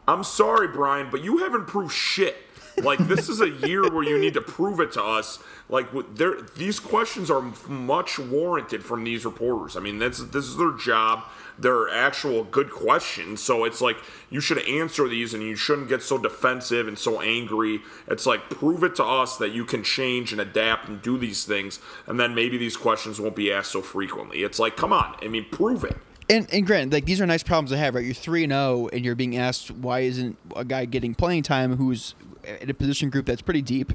[0.08, 2.38] I'm sorry, Brian, but you haven't proved shit.
[2.78, 5.40] Like, this is a year where you need to prove it to us.
[5.68, 9.76] Like, there, these questions are much warranted from these reporters.
[9.76, 11.24] I mean, that's this is their job.
[11.58, 13.42] They're actual good questions.
[13.42, 13.98] So it's like
[14.30, 17.82] you should answer these, and you shouldn't get so defensive and so angry.
[18.08, 21.46] It's like prove it to us that you can change and adapt and do these
[21.46, 24.44] things, and then maybe these questions won't be asked so frequently.
[24.44, 25.98] It's like, come on, I mean, prove it.
[26.30, 28.04] And and granted, like these are nice problems to have, right?
[28.04, 31.78] You're three and zero, and you're being asked why isn't a guy getting playing time
[31.78, 32.16] who's
[32.62, 33.94] in a position group that's pretty deep,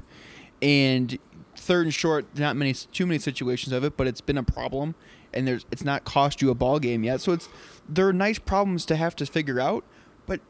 [0.61, 1.17] and
[1.55, 4.95] third and short, not many, too many situations of it, but it's been a problem,
[5.33, 7.21] and there's it's not cost you a ball game yet.
[7.21, 7.49] So it's
[7.87, 9.83] there are nice problems to have to figure out,
[10.25, 10.41] but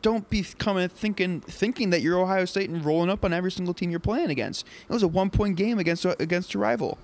[0.00, 3.74] don't be coming thinking thinking that you're Ohio State and rolling up on every single
[3.74, 4.66] team you're playing against.
[4.88, 6.98] It was a one point game against against a rival.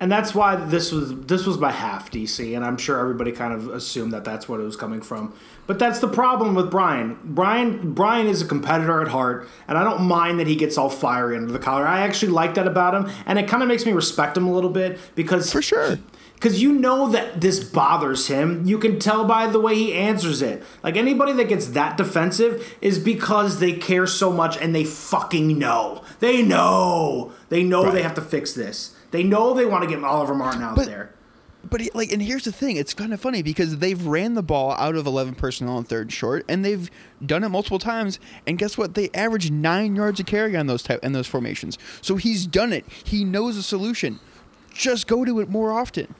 [0.00, 3.52] And that's why this was this was my half DC, and I'm sure everybody kind
[3.52, 5.32] of assumed that that's what it was coming from.
[5.66, 7.18] But that's the problem with Brian.
[7.24, 10.88] Brian Brian is a competitor at heart, and I don't mind that he gets all
[10.88, 11.84] fiery under the collar.
[11.84, 14.52] I actually like that about him, and it kind of makes me respect him a
[14.52, 15.98] little bit because For sure.
[16.34, 18.64] because you know that this bothers him.
[18.66, 20.62] You can tell by the way he answers it.
[20.84, 25.58] Like anybody that gets that defensive is because they care so much and they fucking
[25.58, 26.04] know.
[26.20, 27.32] They know.
[27.48, 28.94] They know they have to fix this.
[29.10, 31.10] They know they want to get Oliver Martin out But- there.
[31.68, 34.42] But it- like, and here's the thing: it's kind of funny because they've ran the
[34.44, 36.88] ball out of 11 personnel on third and short, and they've
[37.24, 38.20] done it multiple times.
[38.46, 38.94] And guess what?
[38.94, 41.76] They average nine yards a carry on those type in those formations.
[42.00, 42.86] So he's done it.
[43.04, 44.20] He knows the solution.
[44.72, 46.14] Just go to it more often.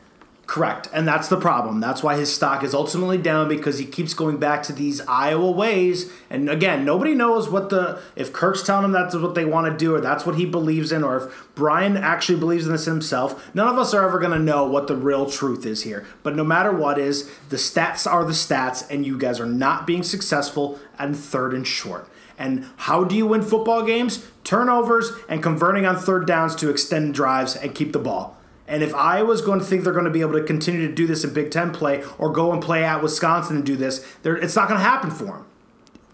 [0.49, 0.89] Correct.
[0.95, 1.79] And that's the problem.
[1.79, 5.51] That's why his stock is ultimately down because he keeps going back to these Iowa
[5.51, 6.11] ways.
[6.31, 9.77] And again, nobody knows what the if Kirk's telling him that's what they want to
[9.77, 13.55] do or that's what he believes in or if Brian actually believes in this himself.
[13.55, 16.07] None of us are ever going to know what the real truth is here.
[16.23, 19.87] But no matter what is, the stats are the stats and you guys are not
[19.87, 22.09] being successful and third and short.
[22.39, 24.27] And how do you win football games?
[24.45, 28.38] Turnovers and converting on third downs to extend drives and keep the ball.
[28.69, 31.07] And if Iowa's going to think they're going to be able to continue to do
[31.07, 34.55] this in Big Ten play or go and play at Wisconsin and do this, it's
[34.55, 35.47] not going to happen for them.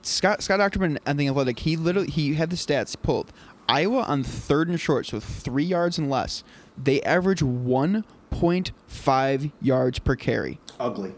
[0.03, 3.33] Scott Scott Dochterman and the Athletic, he literally he had the stats pulled.
[3.69, 6.45] Iowa on third and short, so three yards and less,
[6.77, 10.61] they average one point five yards per carry.
[10.79, 11.15] Ugly.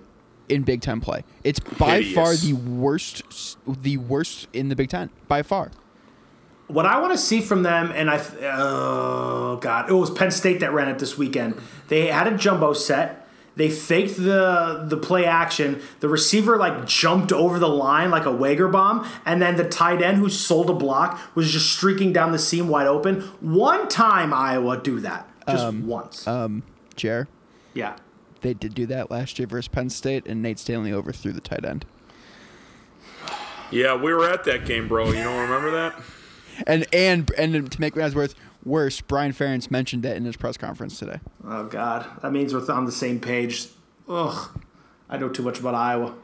[0.48, 2.14] In Big Ten play, it's by Hideous.
[2.14, 5.72] far the worst, the worst in the Big Ten by far.
[6.68, 10.60] What I want to see from them, and I, oh god, it was Penn State
[10.60, 11.60] that ran it this weekend.
[11.88, 13.26] They had a jumbo set.
[13.55, 15.80] They faked the the play action.
[16.01, 20.02] The receiver like jumped over the line like a Wager bomb, and then the tight
[20.02, 23.20] end who sold a block was just streaking down the seam wide open.
[23.40, 26.26] One time Iowa do that, just once.
[26.26, 26.64] Um,
[26.97, 27.28] Jer,
[27.72, 27.97] yeah,
[28.43, 31.64] they did do that last year versus Penn State, and Nate Stanley overthrew the tight
[31.64, 31.86] end.
[33.70, 35.06] Yeah, we were at that game, bro.
[35.06, 35.94] You don't remember that?
[36.66, 38.35] And and and to make matters worse,
[38.65, 41.20] worse, Brian Ferentz mentioned that in his press conference today.
[41.45, 43.69] Oh God, that means we're on the same page.
[44.09, 44.61] Ugh,
[45.09, 46.15] I know too much about Iowa.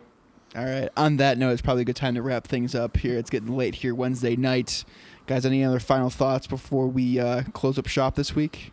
[0.55, 0.91] All right.
[0.97, 3.17] On that note, it's probably a good time to wrap things up here.
[3.17, 4.85] It's getting late here Wednesday night.
[5.27, 8.73] Guys, any other final thoughts before we uh, close up shop this week?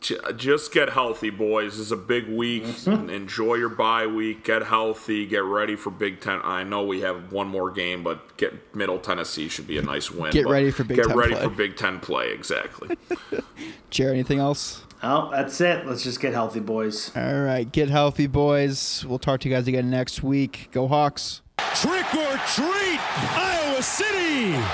[0.00, 1.72] J- Just get healthy, boys.
[1.72, 2.64] This is a big week.
[2.86, 4.44] Enjoy your bye week.
[4.44, 5.26] Get healthy.
[5.26, 6.40] Get ready for Big Ten.
[6.42, 10.10] I know we have one more game, but get Middle Tennessee should be a nice
[10.10, 10.32] win.
[10.32, 11.42] Get ready for Big get Ten ready play.
[11.42, 12.32] for Big Ten play.
[12.32, 12.96] Exactly.
[13.90, 14.84] Jer, anything else?
[15.02, 15.86] Oh, that's it.
[15.86, 17.10] Let's just get healthy, boys.
[17.16, 17.70] All right.
[17.70, 19.04] Get healthy, boys.
[19.06, 20.68] We'll talk to you guys again next week.
[20.72, 21.40] Go Hawks.
[21.74, 23.00] Trick or treat,
[23.36, 24.54] Iowa City.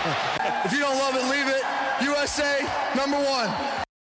[0.64, 1.62] If you don't love it, leave it.
[2.04, 2.66] USA,
[2.96, 3.85] number one.